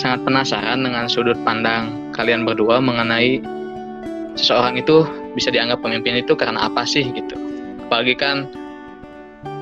sangat 0.00 0.24
penasaran 0.24 0.80
dengan 0.80 1.04
sudut 1.12 1.36
pandang 1.44 1.92
kalian 2.16 2.48
berdua 2.48 2.80
mengenai 2.80 3.44
seseorang 4.40 4.80
itu 4.80 5.04
bisa 5.36 5.52
dianggap 5.52 5.84
pemimpin 5.84 6.16
itu 6.16 6.32
karena 6.32 6.72
apa 6.72 6.88
sih 6.88 7.04
gitu. 7.04 7.36
Apalagi 7.88 8.16
kan 8.16 8.48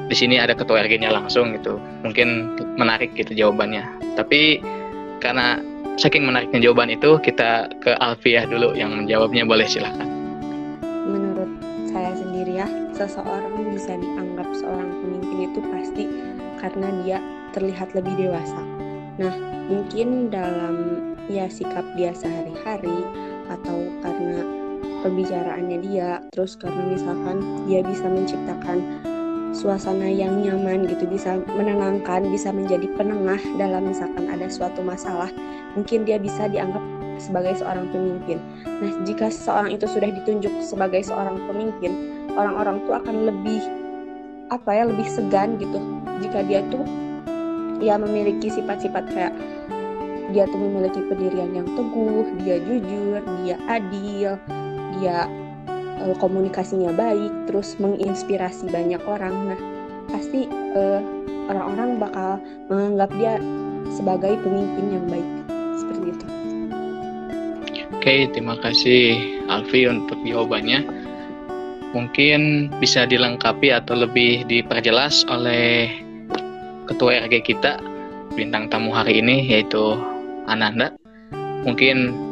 di 0.06 0.14
sini 0.14 0.38
ada 0.38 0.54
ketua 0.54 0.86
RG-nya 0.86 1.10
langsung 1.10 1.58
gitu. 1.58 1.82
Mungkin 2.06 2.54
menarik 2.78 3.10
gitu 3.18 3.34
jawabannya 3.34 3.97
tapi 4.18 4.58
karena 5.22 5.62
saking 5.94 6.26
menariknya 6.26 6.66
jawaban 6.66 6.90
itu 6.90 7.22
kita 7.22 7.70
ke 7.78 7.94
Alfiah 8.02 8.42
dulu 8.50 8.74
yang 8.74 8.90
menjawabnya 8.90 9.46
boleh 9.46 9.66
silahkan 9.70 10.10
menurut 11.06 11.50
saya 11.86 12.12
sendiri 12.18 12.58
ya 12.58 12.66
seseorang 12.98 13.58
bisa 13.78 13.94
dianggap 13.94 14.48
seorang 14.58 14.90
pemimpin 14.90 15.38
itu 15.46 15.60
pasti 15.70 16.04
karena 16.58 16.90
dia 17.06 17.18
terlihat 17.54 17.94
lebih 17.94 18.10
dewasa. 18.18 18.58
Nah 19.22 19.34
mungkin 19.70 20.34
dalam 20.34 20.74
ya 21.30 21.46
sikap 21.46 21.86
dia 21.94 22.10
sehari-hari 22.10 23.06
atau 23.46 23.86
karena 24.02 24.42
pembicaraannya 25.06 25.78
dia 25.86 26.18
terus 26.34 26.58
karena 26.58 26.90
misalkan 26.90 27.38
dia 27.70 27.86
bisa 27.86 28.10
menciptakan 28.10 28.78
suasana 29.58 30.06
yang 30.06 30.38
nyaman 30.38 30.86
gitu 30.86 31.10
bisa 31.10 31.42
menenangkan 31.50 32.30
bisa 32.30 32.54
menjadi 32.54 32.86
penengah 32.94 33.42
dalam 33.58 33.90
misalkan 33.90 34.30
ada 34.30 34.46
suatu 34.46 34.86
masalah 34.86 35.26
mungkin 35.74 36.06
dia 36.06 36.22
bisa 36.22 36.46
dianggap 36.46 36.80
sebagai 37.18 37.58
seorang 37.58 37.90
pemimpin. 37.90 38.38
Nah, 38.62 38.94
jika 39.02 39.26
seseorang 39.26 39.74
itu 39.74 39.90
sudah 39.90 40.06
ditunjuk 40.22 40.54
sebagai 40.62 41.02
seorang 41.02 41.34
pemimpin, 41.50 42.22
orang-orang 42.38 42.78
tuh 42.86 42.94
akan 42.94 43.26
lebih 43.26 43.58
apa 44.54 44.70
ya, 44.70 44.86
lebih 44.86 45.04
segan 45.10 45.58
gitu 45.58 45.82
jika 46.22 46.40
dia 46.46 46.62
tuh 46.72 46.86
ya 47.82 47.98
memiliki 47.98 48.48
sifat-sifat 48.48 49.04
kayak 49.12 49.34
dia 50.32 50.44
tuh 50.48 50.60
memiliki 50.60 51.02
pendirian 51.08 51.50
yang 51.56 51.68
teguh, 51.72 52.26
dia 52.44 52.56
jujur, 52.62 53.20
dia 53.42 53.56
adil, 53.66 54.38
dia 55.00 55.26
eh, 55.98 56.16
komunikasinya 56.16 56.94
baik, 56.94 57.50
terus 57.50 57.74
menginspirasi 57.82 58.70
banyak 58.70 59.02
orang. 59.04 59.34
Nah, 59.52 59.60
pasti 60.08 60.46
eh, 60.50 61.00
orang-orang 61.48 61.98
bakal 61.98 62.40
menganggap 62.68 63.10
dia 63.18 63.34
sebagai 63.92 64.36
pemimpin 64.44 64.86
yang 64.92 65.06
baik. 65.08 65.28
Seperti 65.78 66.06
itu. 66.12 66.26
Oke, 67.98 68.14
terima 68.30 68.56
kasih 68.60 69.18
Alfi 69.48 69.88
untuk 69.88 70.18
jawabannya. 70.22 70.84
Mungkin 71.96 72.68
bisa 72.84 73.08
dilengkapi 73.08 73.72
atau 73.72 73.96
lebih 73.96 74.44
diperjelas 74.44 75.24
oleh 75.32 75.88
ketua 76.84 77.24
RG 77.24 77.48
kita 77.48 77.80
bintang 78.36 78.68
tamu 78.68 78.92
hari 78.92 79.24
ini 79.24 79.40
yaitu 79.48 79.96
Ananda. 80.44 80.92
Mungkin 81.64 82.27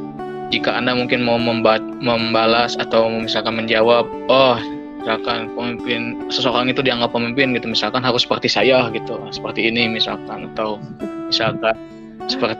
jika 0.54 0.74
Anda 0.78 0.94
mungkin 0.94 1.26
mau 1.26 1.38
memba- 1.40 1.82
membalas 1.98 2.78
atau 2.78 3.10
misalkan 3.10 3.58
menjawab, 3.58 4.06
oh 4.30 4.58
misalkan 5.02 5.50
pemimpin 5.54 6.18
seseorang 6.30 6.66
itu 6.66 6.82
dianggap 6.82 7.14
pemimpin 7.14 7.54
gitu 7.54 7.70
misalkan 7.70 8.02
harus 8.02 8.26
seperti 8.26 8.50
saya 8.50 8.90
gitu 8.90 9.14
seperti 9.30 9.70
ini 9.70 9.86
misalkan 9.86 10.50
atau 10.50 10.82
misalkan 11.30 11.78
seperti 12.26 12.58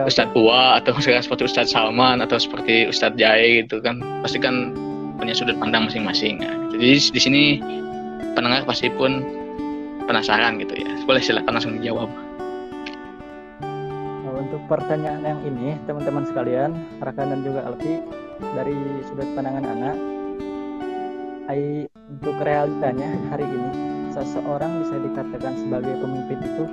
Ustadz 0.00 0.32
Tua 0.32 0.80
atau 0.80 0.94
misalkan 0.96 1.20
seperti 1.20 1.42
Ustadz 1.44 1.76
Salman 1.76 2.24
atau 2.24 2.40
seperti 2.40 2.88
Ustadz 2.88 3.20
Jai 3.20 3.60
gitu 3.60 3.84
kan 3.84 4.00
pasti 4.24 4.40
kan 4.40 4.72
punya 5.20 5.36
sudut 5.36 5.60
pandang 5.60 5.84
masing-masing 5.84 6.40
nah, 6.40 6.56
gitu. 6.72 6.80
jadi 6.80 6.96
di 7.12 7.20
sini 7.20 7.42
pendengar 8.32 8.64
pasti 8.64 8.88
pun 8.88 9.22
penasaran 10.04 10.60
gitu 10.60 10.74
ya. 10.76 10.88
Boleh 11.08 11.22
silakan 11.22 11.56
langsung 11.56 11.80
dijawab 11.80 12.10
pertanyaan 14.66 15.22
yang 15.22 15.40
ini, 15.44 15.76
teman-teman 15.84 16.24
sekalian, 16.24 16.70
Rakan 17.00 17.32
dan 17.36 17.40
juga 17.44 17.60
Alfi, 17.68 18.00
dari 18.56 18.76
sudut 19.08 19.28
pandangan 19.36 19.64
anak, 19.64 19.96
ai, 21.48 21.84
untuk 22.08 22.36
realitanya 22.40 23.10
hari 23.28 23.44
ini, 23.44 23.70
seseorang 24.12 24.84
bisa 24.84 24.96
dikatakan 25.00 25.52
sebagai 25.60 25.94
pemimpin 26.00 26.38
itu 26.40 26.64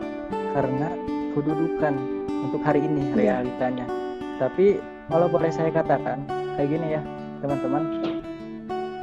karena 0.56 0.90
kedudukan 1.36 1.94
untuk 2.30 2.62
hari 2.64 2.84
ini 2.84 3.12
Iya. 3.12 3.44
realitanya. 3.44 3.86
Tapi 4.40 4.82
kalau 5.12 5.28
boleh 5.30 5.52
saya 5.54 5.70
katakan, 5.70 6.24
kayak 6.58 6.70
gini 6.72 6.88
ya, 6.98 7.02
teman-teman, 7.44 7.84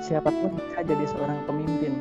siapa 0.03 0.31
pun 0.33 0.57
bisa 0.57 0.81
jadi 0.83 1.05
seorang 1.13 1.39
pemimpin, 1.45 1.93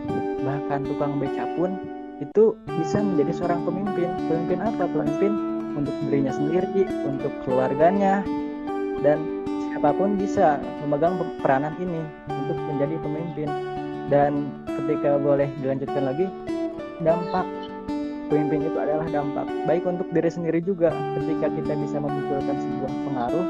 bahkan 0.42 0.82
tukang 0.88 1.20
beca 1.20 1.44
pun 1.60 1.76
itu 2.18 2.58
bisa 2.66 2.98
menjadi 2.98 3.34
seorang 3.44 3.62
pemimpin. 3.62 4.10
Pemimpin 4.26 4.60
apa? 4.66 4.84
Pemimpin 4.90 5.32
untuk 5.78 5.94
dirinya 6.10 6.34
sendiri, 6.34 6.84
untuk 7.06 7.30
keluarganya, 7.46 8.26
dan 9.06 9.46
siapa 9.70 9.94
pun 9.94 10.18
bisa 10.18 10.58
memegang 10.82 11.22
peranan 11.46 11.78
ini 11.78 12.02
untuk 12.28 12.58
menjadi 12.58 12.96
pemimpin. 13.00 13.50
Dan 14.08 14.50
ketika 14.66 15.22
boleh 15.22 15.52
dilanjutkan 15.62 16.04
lagi, 16.10 16.26
dampak 17.06 17.46
pemimpin 18.28 18.66
itu 18.66 18.78
adalah 18.80 19.06
dampak 19.08 19.46
baik 19.70 19.84
untuk 19.86 20.08
diri 20.12 20.32
sendiri 20.32 20.60
juga 20.64 20.92
ketika 21.16 21.48
kita 21.54 21.74
bisa 21.78 21.98
memunculkan 22.02 22.56
sebuah 22.58 22.92
pengaruh 23.08 23.48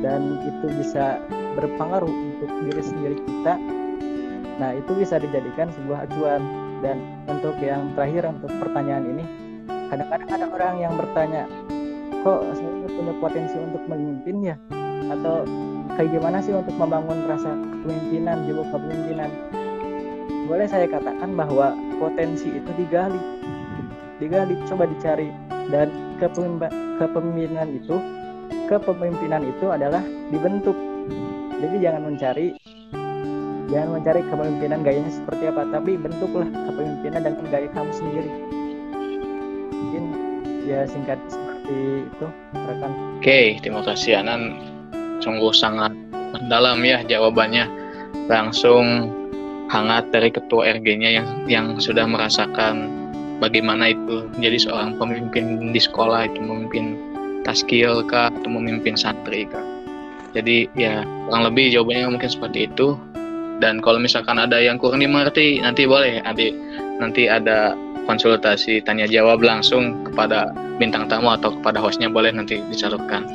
dan 0.00 0.20
itu 0.44 0.66
bisa 0.80 1.18
berpengaruh 1.56 2.08
untuk 2.10 2.50
diri 2.68 2.82
sendiri 2.84 3.16
kita. 3.24 3.54
Nah, 4.56 4.70
itu 4.76 4.92
bisa 4.96 5.20
dijadikan 5.20 5.68
sebuah 5.72 6.08
acuan. 6.08 6.42
Dan 6.84 7.00
untuk 7.24 7.56
yang 7.64 7.96
terakhir 7.96 8.28
untuk 8.28 8.52
pertanyaan 8.60 9.04
ini, 9.16 9.24
kadang-kadang 9.88 10.28
ada 10.30 10.46
orang 10.50 10.74
yang 10.82 10.92
bertanya 10.98 11.44
kok 12.26 12.42
saya 12.58 12.70
punya 12.90 13.14
potensi 13.22 13.56
untuk 13.58 13.82
memimpin 13.86 14.36
ya? 14.42 14.56
Atau 15.06 15.46
kayak 15.94 16.10
gimana 16.10 16.38
sih 16.42 16.52
untuk 16.54 16.74
membangun 16.74 17.22
rasa 17.30 17.54
kepemimpinan 17.54 18.42
jiwa 18.50 18.62
kepemimpinan? 18.74 19.30
Boleh 20.46 20.66
saya 20.66 20.86
katakan 20.90 21.34
bahwa 21.38 21.74
potensi 22.02 22.50
itu 22.50 22.70
digali. 22.74 23.18
Digali 24.18 24.54
coba 24.66 24.90
dicari. 24.90 25.30
Dan 25.66 25.90
kepemimpinan 26.98 27.74
itu 27.74 27.98
kepemimpinan 28.70 29.42
itu 29.46 29.66
adalah 29.70 30.02
dibentuk. 30.30 30.74
Jadi 31.62 31.76
jangan 31.82 32.02
mencari 32.10 32.58
jangan 33.66 33.98
mencari 33.98 34.20
kepemimpinan 34.30 34.80
gayanya 34.86 35.10
seperti 35.10 35.50
apa 35.50 35.66
tapi 35.74 35.98
bentuklah 35.98 36.46
kepemimpinan 36.46 37.20
dengan 37.26 37.46
gaya 37.50 37.68
kamu 37.74 37.90
sendiri 37.90 38.30
ya 40.66 40.82
singkat 40.84 41.18
seperti 41.30 42.02
itu 42.02 42.26
rekan 42.52 42.92
Oke, 43.16 43.58
terima 43.64 43.82
kasih 43.82 44.20
Anan. 44.20 44.60
Sungguh 45.24 45.50
sangat 45.50 45.90
mendalam 46.36 46.84
ya 46.84 47.00
jawabannya. 47.06 47.64
Langsung 48.28 49.10
hangat 49.72 50.10
dari 50.14 50.30
ketua 50.30 50.78
RG-nya 50.78 51.10
yang 51.22 51.28
yang 51.48 51.66
sudah 51.80 52.06
merasakan 52.06 52.86
bagaimana 53.42 53.90
itu 53.90 54.28
menjadi 54.36 54.68
seorang 54.68 55.00
pemimpin 55.00 55.74
di 55.74 55.80
sekolah 55.80 56.28
itu 56.28 56.38
memimpin 56.38 56.98
taskil 57.42 58.04
kah 58.06 58.30
atau 58.30 58.50
memimpin 58.50 58.94
santri 58.94 59.48
kah. 59.48 59.64
Jadi 60.36 60.68
ya 60.76 61.02
kurang 61.26 61.48
lebih 61.48 61.72
jawabannya 61.72 62.20
mungkin 62.20 62.30
seperti 62.30 62.68
itu. 62.68 62.94
Dan 63.56 63.80
kalau 63.80 63.96
misalkan 63.96 64.36
ada 64.36 64.60
yang 64.60 64.76
kurang 64.76 65.00
dimengerti 65.00 65.64
nanti 65.64 65.88
boleh 65.88 66.20
adik 66.28 66.52
nanti 67.00 67.24
ada 67.24 67.72
konsultasi 68.06 68.80
tanya 68.86 69.04
jawab 69.10 69.42
langsung 69.42 70.06
kepada 70.06 70.54
bintang 70.78 71.10
tamu 71.10 71.34
atau 71.34 71.52
kepada 71.60 71.82
hostnya 71.82 72.06
boleh 72.08 72.30
nanti 72.30 72.62
disalurkan. 72.70 73.26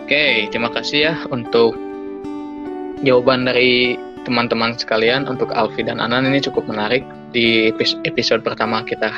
Oke, 0.00 0.48
terima 0.48 0.70
kasih 0.70 0.98
ya 1.10 1.14
untuk 1.32 1.74
jawaban 3.02 3.44
dari 3.44 3.98
teman-teman 4.24 4.72
sekalian 4.78 5.28
untuk 5.28 5.52
Alfi 5.52 5.84
dan 5.84 6.00
Anan 6.00 6.24
ini 6.24 6.40
cukup 6.40 6.64
menarik 6.64 7.04
di 7.34 7.68
epis- 7.68 7.98
episode 8.08 8.40
pertama 8.40 8.80
kita 8.86 9.12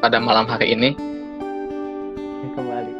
pada 0.00 0.16
malam 0.16 0.48
hari 0.48 0.72
ini. 0.72 0.96
Kembali 2.56 2.92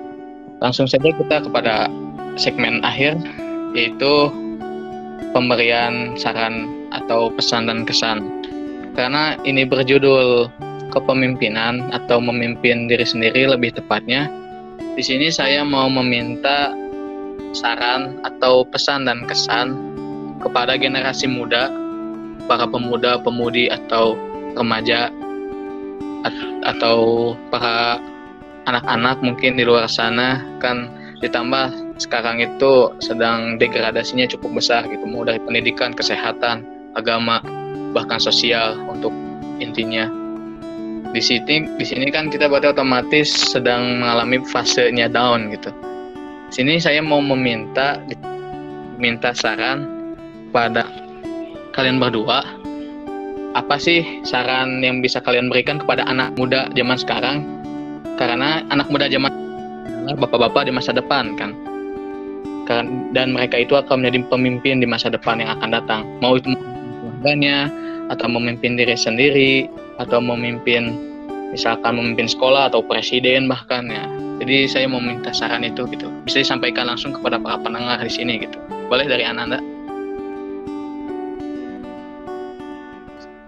Langsung 0.61 0.85
saja 0.85 1.09
kita 1.13 1.45
kepada 1.49 1.89
segmen 2.37 2.85
akhir 2.85 3.17
yaitu 3.73 4.33
pemberian 5.33 6.17
saran 6.17 6.69
atau 6.93 7.29
pesan 7.33 7.69
dan 7.69 7.85
kesan. 7.85 8.25
Karena 8.97 9.37
ini 9.45 9.69
berjudul 9.69 10.49
kepemimpinan 10.97 11.93
atau 11.93 12.17
memimpin 12.17 12.89
diri 12.89 13.05
sendiri 13.05 13.45
lebih 13.45 13.77
tepatnya. 13.77 14.33
Di 14.97 15.05
sini 15.05 15.29
saya 15.29 15.61
mau 15.61 15.93
meminta 15.93 16.73
saran 17.53 18.25
atau 18.25 18.65
pesan 18.65 19.05
dan 19.05 19.29
kesan 19.29 19.77
kepada 20.41 20.81
generasi 20.81 21.29
muda, 21.29 21.69
para 22.49 22.65
pemuda, 22.65 23.21
pemudi 23.21 23.69
atau 23.69 24.17
remaja 24.57 25.13
at- 26.25 26.57
atau 26.65 27.33
para 27.53 28.01
anak-anak 28.65 29.21
mungkin 29.21 29.61
di 29.61 29.69
luar 29.69 29.87
sana 29.87 30.43
kan 30.59 30.89
ditambah 31.21 31.97
sekarang 31.97 32.45
itu 32.45 32.93
sedang 33.01 33.57
degradasinya 33.57 34.29
cukup 34.29 34.61
besar 34.61 34.85
gitu 34.89 35.05
mau 35.09 35.25
dari 35.25 35.41
pendidikan, 35.41 35.97
kesehatan, 35.97 36.65
agama, 36.93 37.41
bahkan 37.97 38.21
sosial 38.21 38.77
untuk 38.89 39.13
intinya 39.57 40.26
di 41.17 41.25
sini 41.25 41.65
di 41.81 41.85
sini 41.89 42.13
kan 42.13 42.29
kita 42.29 42.45
berarti 42.45 42.77
otomatis 42.77 43.33
sedang 43.33 44.05
mengalami 44.05 44.45
fasenya 44.53 45.09
down 45.09 45.49
gitu. 45.49 45.73
Sini 46.53 46.77
saya 46.77 47.01
mau 47.01 47.25
meminta 47.25 48.05
minta 49.01 49.33
saran 49.33 50.13
pada 50.53 50.85
kalian 51.73 51.97
berdua. 51.97 52.45
Apa 53.57 53.81
sih 53.81 54.05
saran 54.29 54.85
yang 54.85 55.01
bisa 55.01 55.17
kalian 55.25 55.49
berikan 55.49 55.81
kepada 55.81 56.05
anak 56.05 56.37
muda 56.37 56.69
zaman 56.77 57.01
sekarang? 57.01 57.37
Karena 58.21 58.61
anak 58.69 58.93
muda 58.93 59.09
zaman 59.09 59.33
bapak-bapak 60.21 60.69
di 60.69 60.73
masa 60.77 60.93
depan 60.93 61.33
kan? 61.41 61.57
Kan- 62.69 63.17
dan 63.17 63.33
mereka 63.33 63.57
itu 63.57 63.73
akan 63.73 64.05
menjadi 64.05 64.21
pemimpin 64.29 64.85
di 64.85 64.87
masa 64.87 65.09
depan 65.09 65.41
yang 65.41 65.57
akan 65.57 65.73
datang. 65.73 66.05
Mau 66.21 66.37
itu 66.37 66.53
keluarganya 66.53 67.73
atau 68.13 68.29
memimpin 68.29 68.77
diri 68.77 68.93
sendiri 68.93 69.73
atau 69.97 70.21
memimpin 70.21 71.06
misalkan 71.57 71.97
memimpin 71.97 72.29
sekolah 72.29 72.69
atau 72.69 72.85
presiden 72.85 73.49
bahkan 73.49 73.89
ya. 73.89 74.05
Jadi 74.45 74.69
saya 74.69 74.85
mau 74.85 75.01
minta 75.01 75.33
saran 75.33 75.65
itu 75.65 75.89
gitu. 75.89 76.13
Bisa 76.29 76.45
disampaikan 76.45 76.85
langsung 76.85 77.17
kepada 77.17 77.41
para 77.41 77.57
pendengar 77.57 77.97
di 78.05 78.13
sini 78.13 78.45
gitu. 78.45 78.61
Boleh 78.93 79.09
dari 79.09 79.25
Ananda? 79.25 79.57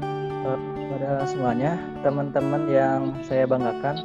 Kepada 0.00 1.28
semuanya 1.28 1.76
teman-teman 2.00 2.62
yang 2.72 3.12
saya 3.28 3.44
banggakan 3.44 4.00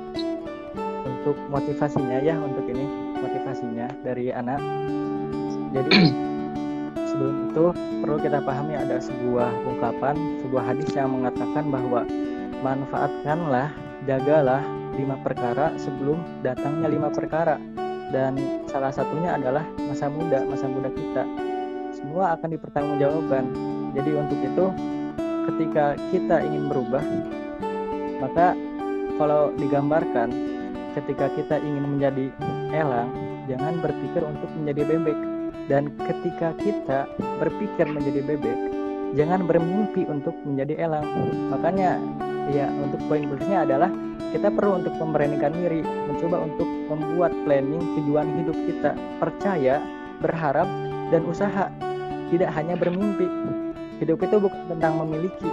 untuk 1.08 1.40
motivasinya 1.48 2.20
ya 2.20 2.36
untuk 2.36 2.68
ini 2.68 2.84
motivasinya 3.24 3.88
dari 4.04 4.36
anak. 4.36 4.60
Jadi 5.72 6.12
sebelum 7.08 7.36
itu 7.56 7.66
perlu 8.04 8.20
kita 8.20 8.44
pahami 8.44 8.76
ada 8.76 9.00
sebuah 9.00 9.48
ungkapan, 9.64 10.20
sebuah 10.44 10.64
hadis 10.76 10.92
yang 10.92 11.16
mengatakan 11.16 11.72
bahwa 11.72 12.04
manfaatkanlah, 12.64 13.72
jagalah 14.06 14.62
lima 14.94 15.18
perkara 15.22 15.74
sebelum 15.80 16.22
datangnya 16.46 16.88
lima 16.92 17.10
perkara. 17.10 17.58
Dan 18.14 18.38
salah 18.70 18.94
satunya 18.94 19.34
adalah 19.34 19.66
masa 19.90 20.06
muda, 20.06 20.46
masa 20.46 20.70
muda 20.70 20.90
kita. 20.94 21.24
Semua 21.98 22.38
akan 22.38 22.50
dipertanggungjawabkan. 22.54 23.44
Jadi 23.98 24.12
untuk 24.14 24.40
itu 24.44 24.66
ketika 25.50 25.98
kita 26.14 26.36
ingin 26.46 26.70
berubah, 26.70 27.02
maka 28.22 28.54
kalau 29.18 29.50
digambarkan 29.58 30.30
ketika 30.94 31.26
kita 31.34 31.58
ingin 31.58 31.98
menjadi 31.98 32.26
elang, 32.70 33.10
jangan 33.50 33.82
berpikir 33.82 34.22
untuk 34.22 34.50
menjadi 34.62 34.82
bebek. 34.94 35.20
Dan 35.72 35.90
ketika 35.96 36.52
kita 36.60 37.00
berpikir 37.40 37.88
menjadi 37.88 38.22
bebek, 38.30 38.58
jangan 39.16 39.48
bermimpi 39.48 40.06
untuk 40.06 40.36
menjadi 40.44 40.86
elang. 40.86 41.08
Makanya 41.50 41.98
ya 42.52 42.68
untuk 42.84 43.00
poin 43.08 43.24
khususnya 43.30 43.64
adalah 43.64 43.92
kita 44.34 44.50
perlu 44.50 44.82
untuk 44.82 44.98
memberanikan 44.98 45.54
diri, 45.54 45.86
mencoba 45.86 46.42
untuk 46.42 46.66
membuat 46.90 47.32
planning 47.46 47.86
tujuan 48.02 48.28
hidup 48.42 48.58
kita, 48.66 48.92
percaya, 49.22 49.78
berharap, 50.26 50.66
dan 51.14 51.22
usaha. 51.30 51.70
Tidak 52.34 52.50
hanya 52.50 52.74
bermimpi. 52.74 53.30
Hidup 54.02 54.26
itu 54.26 54.42
bukan 54.42 54.74
tentang 54.74 54.98
memiliki, 55.06 55.46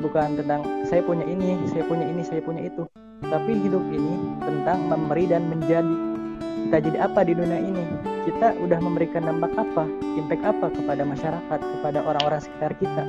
bukan 0.00 0.40
tentang 0.40 0.64
saya 0.88 1.04
punya 1.04 1.28
ini, 1.28 1.60
saya 1.68 1.84
punya 1.84 2.08
ini, 2.08 2.24
saya 2.24 2.40
punya 2.40 2.64
itu. 2.64 2.88
Tapi 3.20 3.52
hidup 3.52 3.84
ini 3.92 4.40
tentang 4.40 4.88
memberi 4.88 5.28
dan 5.28 5.52
menjadi. 5.52 5.96
Kita 6.40 6.78
jadi 6.88 6.98
apa 7.04 7.20
di 7.28 7.36
dunia 7.36 7.60
ini? 7.60 7.84
Kita 8.24 8.56
udah 8.64 8.80
memberikan 8.80 9.28
dampak 9.28 9.52
apa, 9.60 9.84
impact 10.16 10.44
apa 10.46 10.66
kepada 10.72 11.04
masyarakat, 11.04 11.60
kepada 11.60 12.00
orang-orang 12.00 12.40
sekitar 12.40 12.72
kita. 12.80 13.04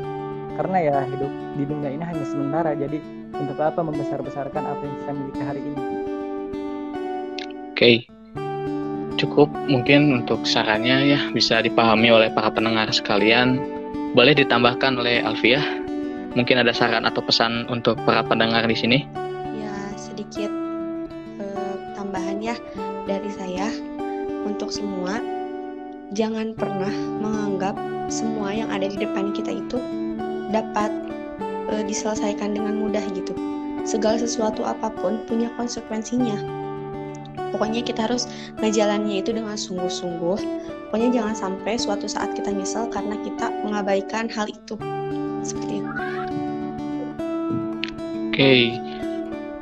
Karena 0.59 0.77
ya 0.83 0.97
hidup 1.07 1.31
di 1.55 1.63
dunia 1.63 1.89
ini 1.95 2.03
hanya 2.03 2.25
sementara, 2.27 2.75
jadi 2.75 3.22
untuk 3.37 3.57
apa 3.59 3.81
membesar-besarkan 3.81 4.63
apa 4.63 4.81
yang 4.81 4.95
kita 5.01 5.11
miliki 5.11 5.41
hari 5.41 5.61
ini? 5.61 5.81
Oke. 7.73 7.91
Cukup 9.17 9.49
mungkin 9.69 10.23
untuk 10.23 10.43
sarannya 10.43 11.15
ya 11.15 11.19
bisa 11.31 11.61
dipahami 11.61 12.09
oleh 12.09 12.29
para 12.33 12.49
pendengar 12.49 12.89
sekalian. 12.89 13.61
Boleh 14.13 14.33
ditambahkan 14.37 14.97
oleh 14.97 15.21
Alfiah? 15.25 15.63
Mungkin 16.33 16.61
ada 16.61 16.73
saran 16.73 17.05
atau 17.05 17.21
pesan 17.21 17.69
untuk 17.69 17.97
para 18.09 18.25
pendengar 18.25 18.65
di 18.65 18.73
sini? 18.73 19.05
Ya, 19.57 19.75
sedikit 19.97 20.49
eh, 21.41 21.75
tambahan 21.93 22.41
ya 22.41 22.57
dari 23.05 23.29
saya 23.29 23.69
untuk 24.45 24.73
semua. 24.73 25.21
Jangan 26.13 26.53
pernah 26.53 26.93
menganggap 27.21 27.73
semua 28.09 28.53
yang 28.53 28.69
ada 28.69 28.85
di 28.85 28.97
depan 29.01 29.33
kita 29.33 29.49
itu 29.49 29.81
dapat 30.53 30.93
eh, 31.71 31.83
diselesaikan 31.85 32.57
dengan 32.57 32.79
mudah 32.79 33.03
gitu. 33.13 33.31
Segala 33.83 34.19
sesuatu 34.19 34.63
apa 34.63 34.91
pun 34.91 35.23
punya 35.27 35.51
konsekuensinya. 35.59 36.63
Pokoknya 37.53 37.85
kita 37.85 38.09
harus 38.09 38.25
ngejalannya 38.57 39.21
itu 39.21 39.29
dengan 39.29 39.53
sungguh-sungguh. 39.53 40.39
Pokoknya 40.89 41.09
jangan 41.13 41.35
sampai 41.37 41.77
suatu 41.77 42.09
saat 42.09 42.33
kita 42.33 42.49
nyesel 42.49 42.89
karena 42.89 43.13
kita 43.21 43.53
mengabaikan 43.61 44.25
hal 44.33 44.49
itu. 44.49 44.73
Seperti 45.45 45.85
itu. 45.85 45.91
Oke, 48.33 48.53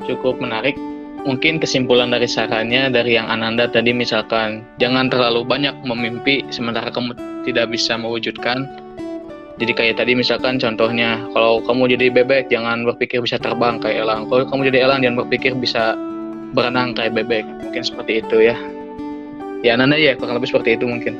cukup 0.07 0.39
menarik. 0.39 0.79
Mungkin 1.21 1.61
kesimpulan 1.61 2.09
dari 2.09 2.25
sarannya 2.25 2.89
dari 2.89 3.13
yang 3.13 3.29
Ananda 3.29 3.69
tadi 3.69 3.93
misalkan 3.93 4.65
jangan 4.81 5.05
terlalu 5.05 5.45
banyak 5.45 5.75
memimpi 5.85 6.41
sementara 6.49 6.89
kamu 6.89 7.13
tidak 7.45 7.69
bisa 7.69 7.93
mewujudkan. 7.93 8.80
Jadi 9.61 9.77
kayak 9.77 10.01
tadi 10.01 10.17
misalkan 10.17 10.57
contohnya 10.57 11.21
kalau 11.37 11.61
kamu 11.61 11.93
jadi 11.93 12.09
bebek 12.09 12.49
jangan 12.49 12.81
berpikir 12.81 13.21
bisa 13.21 13.37
terbang 13.37 13.77
kayak 13.77 14.09
elang. 14.09 14.25
Kalau 14.25 14.41
kamu 14.49 14.73
jadi 14.73 14.89
elang 14.89 15.05
jangan 15.05 15.21
berpikir 15.21 15.53
bisa 15.53 15.93
berenang 16.57 16.97
kayak 16.97 17.13
bebek. 17.13 17.45
Mungkin 17.61 17.85
seperti 17.85 18.25
itu 18.25 18.41
ya. 18.41 18.57
Ya 19.61 19.77
Ananda 19.77 20.01
ya 20.01 20.17
kurang 20.17 20.41
lebih 20.41 20.49
seperti 20.49 20.81
itu 20.81 20.89
mungkin. 20.89 21.13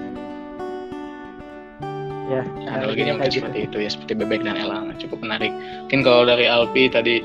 Ya, 2.34 2.42
Analoginya 2.66 3.22
mungkin 3.22 3.30
gitu. 3.30 3.46
seperti 3.46 3.60
itu 3.70 3.78
ya 3.78 3.90
seperti 3.94 4.14
bebek 4.18 4.42
dan 4.42 4.58
elang. 4.58 4.90
Cukup 4.98 5.22
menarik. 5.22 5.54
Mungkin 5.86 6.02
kalau 6.02 6.26
dari 6.26 6.50
Alpi 6.50 6.90
tadi 6.90 7.22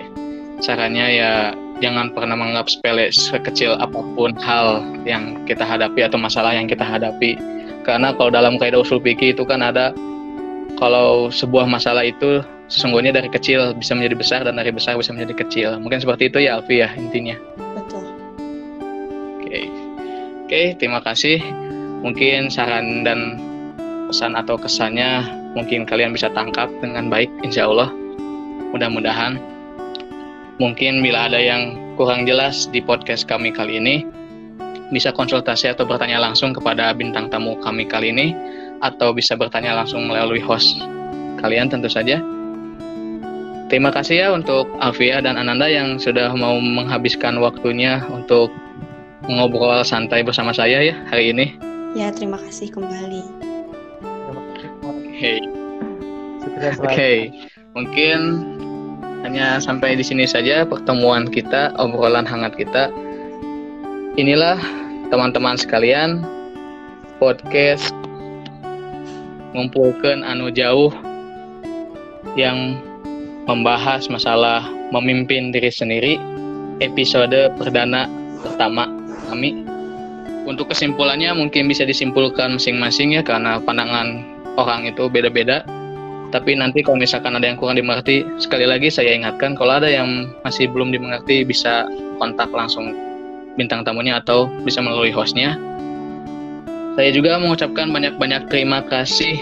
sarannya 0.60 1.06
ya 1.16 1.32
jangan 1.80 2.12
pernah 2.12 2.36
menganggap 2.36 2.68
sepele 2.68 3.08
sekecil 3.08 3.72
apa 3.80 4.04
pun 4.12 4.36
hal 4.44 4.84
yang 5.08 5.40
kita 5.48 5.64
hadapi 5.64 6.04
atau 6.04 6.20
masalah 6.20 6.52
yang 6.52 6.68
kita 6.68 6.84
hadapi. 6.84 7.40
Karena 7.88 8.12
kalau 8.12 8.28
dalam 8.28 8.60
kaidah 8.60 8.84
usul 8.84 9.00
fikih 9.00 9.32
itu 9.32 9.48
kan 9.48 9.64
ada 9.64 9.96
kalau 10.76 11.32
sebuah 11.32 11.64
masalah 11.68 12.04
itu 12.04 12.44
sesungguhnya 12.68 13.14
dari 13.14 13.30
kecil 13.32 13.72
bisa 13.76 13.96
menjadi 13.96 14.16
besar 14.16 14.40
dan 14.44 14.60
dari 14.60 14.70
besar 14.70 14.96
bisa 15.00 15.12
menjadi 15.14 15.34
kecil. 15.46 15.68
Mungkin 15.80 16.02
seperti 16.04 16.28
itu 16.28 16.38
ya 16.44 16.60
Alfi 16.60 16.84
ya 16.84 16.88
intinya. 16.94 17.36
Betul. 17.56 18.04
Oke. 19.40 19.60
Oke, 20.46 20.62
terima 20.78 21.00
kasih. 21.02 21.40
Mungkin 22.04 22.52
saran 22.52 23.02
dan 23.02 23.40
pesan 24.06 24.38
atau 24.38 24.54
kesannya 24.54 25.26
mungkin 25.56 25.88
kalian 25.88 26.14
bisa 26.14 26.30
tangkap 26.30 26.68
dengan 26.78 27.08
baik 27.10 27.32
insya 27.42 27.66
Allah. 27.66 27.90
Mudah-mudahan. 28.70 29.40
Mungkin 30.56 31.04
bila 31.04 31.28
ada 31.28 31.36
yang 31.36 31.76
kurang 32.00 32.24
jelas 32.24 32.68
di 32.72 32.80
podcast 32.80 33.28
kami 33.28 33.52
kali 33.52 33.76
ini, 33.76 34.04
bisa 34.88 35.12
konsultasi 35.12 35.72
atau 35.72 35.84
bertanya 35.84 36.16
langsung 36.16 36.56
kepada 36.56 36.96
bintang 36.96 37.28
tamu 37.28 37.60
kami 37.60 37.84
kali 37.84 38.12
ini, 38.12 38.32
atau 38.84 39.12
bisa 39.12 39.36
bertanya 39.38 39.76
langsung 39.76 40.08
melalui 40.08 40.40
host 40.40 40.80
kalian 41.40 41.68
tentu 41.68 41.88
saja. 41.88 42.20
Terima 43.66 43.90
kasih 43.90 44.16
ya 44.22 44.28
untuk 44.30 44.70
Alfia 44.78 45.18
dan 45.18 45.34
Ananda 45.34 45.66
yang 45.66 45.98
sudah 45.98 46.30
mau 46.38 46.54
menghabiskan 46.62 47.42
waktunya 47.42 47.98
untuk 48.14 48.54
ngobrol 49.26 49.82
santai 49.82 50.22
bersama 50.22 50.54
saya 50.54 50.86
ya 50.86 50.94
hari 51.10 51.34
ini. 51.34 51.58
Ya, 51.98 52.14
terima 52.14 52.38
kasih 52.38 52.70
kembali. 52.70 53.26
Oke, 54.86 55.32
Sukses 56.44 56.78
oke. 56.78 56.94
selalu. 56.94 57.42
Mungkin 57.74 58.18
hanya 59.26 59.58
sampai 59.58 59.98
di 59.98 60.04
sini 60.06 60.30
saja 60.30 60.62
pertemuan 60.62 61.26
kita, 61.26 61.74
obrolan 61.80 62.28
hangat 62.28 62.54
kita. 62.54 62.94
Inilah 64.14 64.62
teman-teman 65.10 65.58
sekalian 65.58 66.22
podcast 67.18 67.90
ngumpulkan 69.56 70.20
anu 70.20 70.52
jauh 70.52 70.92
yang 72.36 72.76
membahas 73.48 74.12
masalah 74.12 74.68
memimpin 74.92 75.50
diri 75.50 75.72
sendiri 75.72 76.20
episode 76.84 77.48
perdana 77.56 78.04
pertama. 78.44 78.84
Kami 79.32 79.64
untuk 80.46 80.70
kesimpulannya 80.70 81.34
mungkin 81.34 81.66
bisa 81.66 81.82
disimpulkan 81.82 82.60
masing-masing 82.60 83.18
ya 83.18 83.22
karena 83.24 83.58
pandangan 83.58 84.22
orang 84.60 84.86
itu 84.86 85.08
beda-beda. 85.08 85.64
Tapi 86.30 86.58
nanti 86.58 86.82
kalau 86.82 87.00
misalkan 87.00 87.38
ada 87.38 87.46
yang 87.48 87.56
kurang 87.56 87.78
dimengerti 87.78 88.26
sekali 88.36 88.66
lagi 88.66 88.92
saya 88.92 89.14
ingatkan 89.14 89.56
kalau 89.56 89.78
ada 89.78 89.88
yang 89.88 90.28
masih 90.42 90.68
belum 90.68 90.92
dimengerti 90.92 91.46
bisa 91.46 91.86
kontak 92.18 92.50
langsung 92.50 92.92
bintang 93.56 93.86
tamunya 93.86 94.20
atau 94.20 94.50
bisa 94.66 94.84
melalui 94.84 95.14
hostnya 95.14 95.56
saya 96.96 97.12
juga 97.12 97.36
mengucapkan 97.36 97.92
banyak-banyak 97.92 98.48
terima 98.48 98.80
kasih 98.88 99.36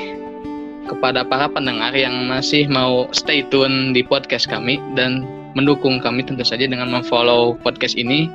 kepada 0.91 1.23
para 1.23 1.47
pendengar 1.47 1.95
yang 1.95 2.27
masih 2.27 2.67
mau 2.67 3.07
stay 3.15 3.47
tune 3.47 3.95
di 3.95 4.03
podcast 4.03 4.51
kami 4.51 4.83
dan 4.99 5.23
mendukung 5.55 6.03
kami 6.03 6.27
tentu 6.27 6.43
saja 6.43 6.67
dengan 6.67 6.91
memfollow 6.91 7.55
podcast 7.63 7.95
ini 7.95 8.27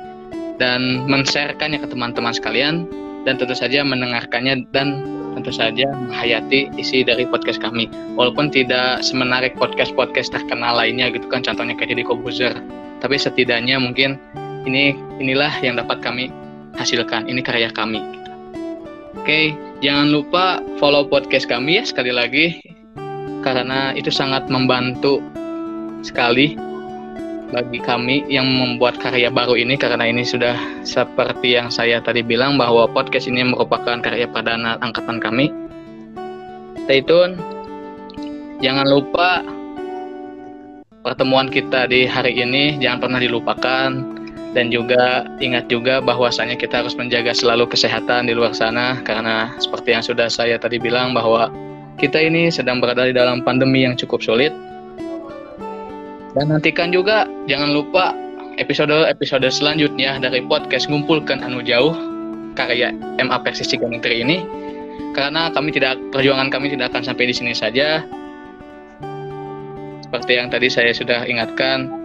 dan 0.56 1.04
men-sharekannya 1.04 1.84
ke 1.84 1.88
teman-teman 1.92 2.32
sekalian 2.32 2.88
dan 3.28 3.36
tentu 3.36 3.52
saja 3.52 3.84
mendengarkannya 3.84 4.64
dan 4.72 5.04
tentu 5.36 5.52
saja 5.52 5.84
menghayati 5.92 6.72
isi 6.80 7.04
dari 7.04 7.28
podcast 7.28 7.60
kami 7.60 7.92
walaupun 8.16 8.48
tidak 8.48 9.04
semenarik 9.04 9.52
podcast-podcast 9.60 10.32
terkenal 10.32 10.80
lainnya 10.80 11.12
gitu 11.12 11.28
kan 11.28 11.44
contohnya 11.44 11.76
kayak 11.76 11.92
Deddy 11.92 12.08
Kobuzer 12.08 12.56
tapi 13.04 13.20
setidaknya 13.20 13.76
mungkin 13.76 14.16
ini 14.64 14.96
inilah 15.20 15.52
yang 15.60 15.76
dapat 15.76 16.00
kami 16.00 16.32
hasilkan 16.76 17.28
ini 17.28 17.40
karya 17.40 17.72
kami. 17.72 18.19
Oke 19.20 19.52
jangan 19.84 20.08
lupa 20.08 20.64
follow 20.80 21.04
podcast 21.04 21.44
kami 21.44 21.76
ya 21.76 21.84
sekali 21.84 22.08
lagi 22.08 22.56
karena 23.44 23.92
itu 23.92 24.08
sangat 24.08 24.48
membantu 24.48 25.20
sekali 26.00 26.56
bagi 27.52 27.82
kami 27.84 28.24
yang 28.32 28.48
membuat 28.48 28.96
karya 28.96 29.28
baru 29.28 29.60
ini 29.60 29.76
karena 29.76 30.08
ini 30.08 30.24
sudah 30.24 30.56
seperti 30.88 31.52
yang 31.58 31.68
saya 31.68 32.00
tadi 32.00 32.24
bilang 32.24 32.56
bahwa 32.56 32.88
podcast 32.88 33.28
ini 33.28 33.44
merupakan 33.44 34.00
karya 34.00 34.30
perdana 34.30 34.78
angkatan 34.78 35.18
kami. 35.18 35.50
Stay 36.86 37.02
tune. 37.02 37.34
Jangan 38.62 38.86
lupa 38.86 39.42
pertemuan 41.02 41.50
kita 41.50 41.90
di 41.90 42.06
hari 42.06 42.38
ini 42.38 42.78
jangan 42.78 43.02
pernah 43.02 43.18
dilupakan 43.18 44.19
dan 44.50 44.74
juga 44.74 45.30
ingat 45.38 45.70
juga 45.70 46.02
bahwasanya 46.02 46.58
kita 46.58 46.82
harus 46.82 46.98
menjaga 46.98 47.30
selalu 47.30 47.70
kesehatan 47.70 48.26
di 48.26 48.34
luar 48.34 48.50
sana 48.50 48.98
karena 49.06 49.54
seperti 49.62 49.94
yang 49.94 50.02
sudah 50.02 50.26
saya 50.26 50.58
tadi 50.58 50.82
bilang 50.82 51.14
bahwa 51.14 51.54
kita 52.02 52.18
ini 52.18 52.50
sedang 52.50 52.82
berada 52.82 53.06
di 53.06 53.14
dalam 53.14 53.44
pandemi 53.46 53.86
yang 53.86 53.94
cukup 53.94 54.24
sulit. 54.24 54.50
Dan 56.34 56.50
nantikan 56.50 56.94
juga 56.94 57.26
jangan 57.50 57.74
lupa 57.74 58.14
episode-episode 58.58 59.46
selanjutnya 59.50 60.18
dari 60.18 60.42
podcast 60.46 60.86
Ngumpulkan 60.86 61.42
Anu 61.42 61.62
Jauh 61.62 61.94
karya 62.54 62.94
MA 63.18 63.38
Persis 63.42 63.70
Ciganitri 63.70 64.22
ini 64.22 64.42
karena 65.14 65.50
kami 65.50 65.74
tidak 65.74 65.98
perjuangan 66.14 66.50
kami 66.50 66.70
tidak 66.70 66.94
akan 66.94 67.02
sampai 67.02 67.30
di 67.30 67.34
sini 67.34 67.52
saja. 67.54 68.02
Seperti 70.06 70.32
yang 70.38 70.50
tadi 70.50 70.66
saya 70.66 70.90
sudah 70.90 71.22
ingatkan, 71.22 71.99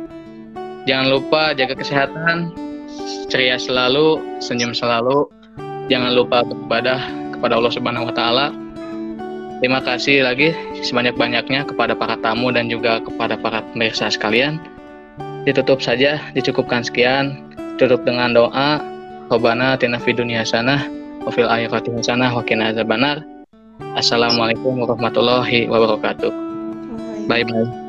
jangan 0.85 1.11
lupa 1.11 1.51
jaga 1.57 1.73
kesehatan, 1.77 2.53
ceria 3.29 3.57
selalu, 3.57 4.21
senyum 4.39 4.71
selalu, 4.71 5.27
jangan 5.91 6.13
lupa 6.13 6.45
beribadah 6.45 7.01
kepada 7.35 7.53
Allah 7.57 7.73
Subhanahu 7.73 8.09
wa 8.09 8.15
taala. 8.15 8.47
Terima 9.59 9.81
kasih 9.81 10.21
lagi 10.21 10.53
sebanyak-banyaknya 10.83 11.65
kepada 11.65 11.95
para 11.97 12.19
tamu 12.19 12.51
dan 12.53 12.69
juga 12.69 13.01
kepada 13.01 13.39
para 13.39 13.63
pemirsa 13.73 14.11
sekalian. 14.11 14.61
Ditutup 15.47 15.79
saja, 15.79 16.19
dicukupkan 16.33 16.83
sekian. 16.83 17.41
Tutup 17.75 18.03
dengan 18.03 18.35
doa. 18.35 18.81
Rabbana 19.25 19.73
tina 19.79 19.97
fid 19.97 20.21
dunya 20.21 20.45
hasanah 20.45 20.85
wa 21.25 21.33
fil 21.33 21.49
akhirati 21.49 21.89
hasanah 21.97 22.29
wa 22.35 22.45
qina 22.45 22.75
azabannar. 22.75 23.25
Assalamualaikum 23.97 24.85
warahmatullahi 24.85 25.65
wabarakatuh. 25.65 26.31
Bye 27.25 27.41
bye. 27.47 27.84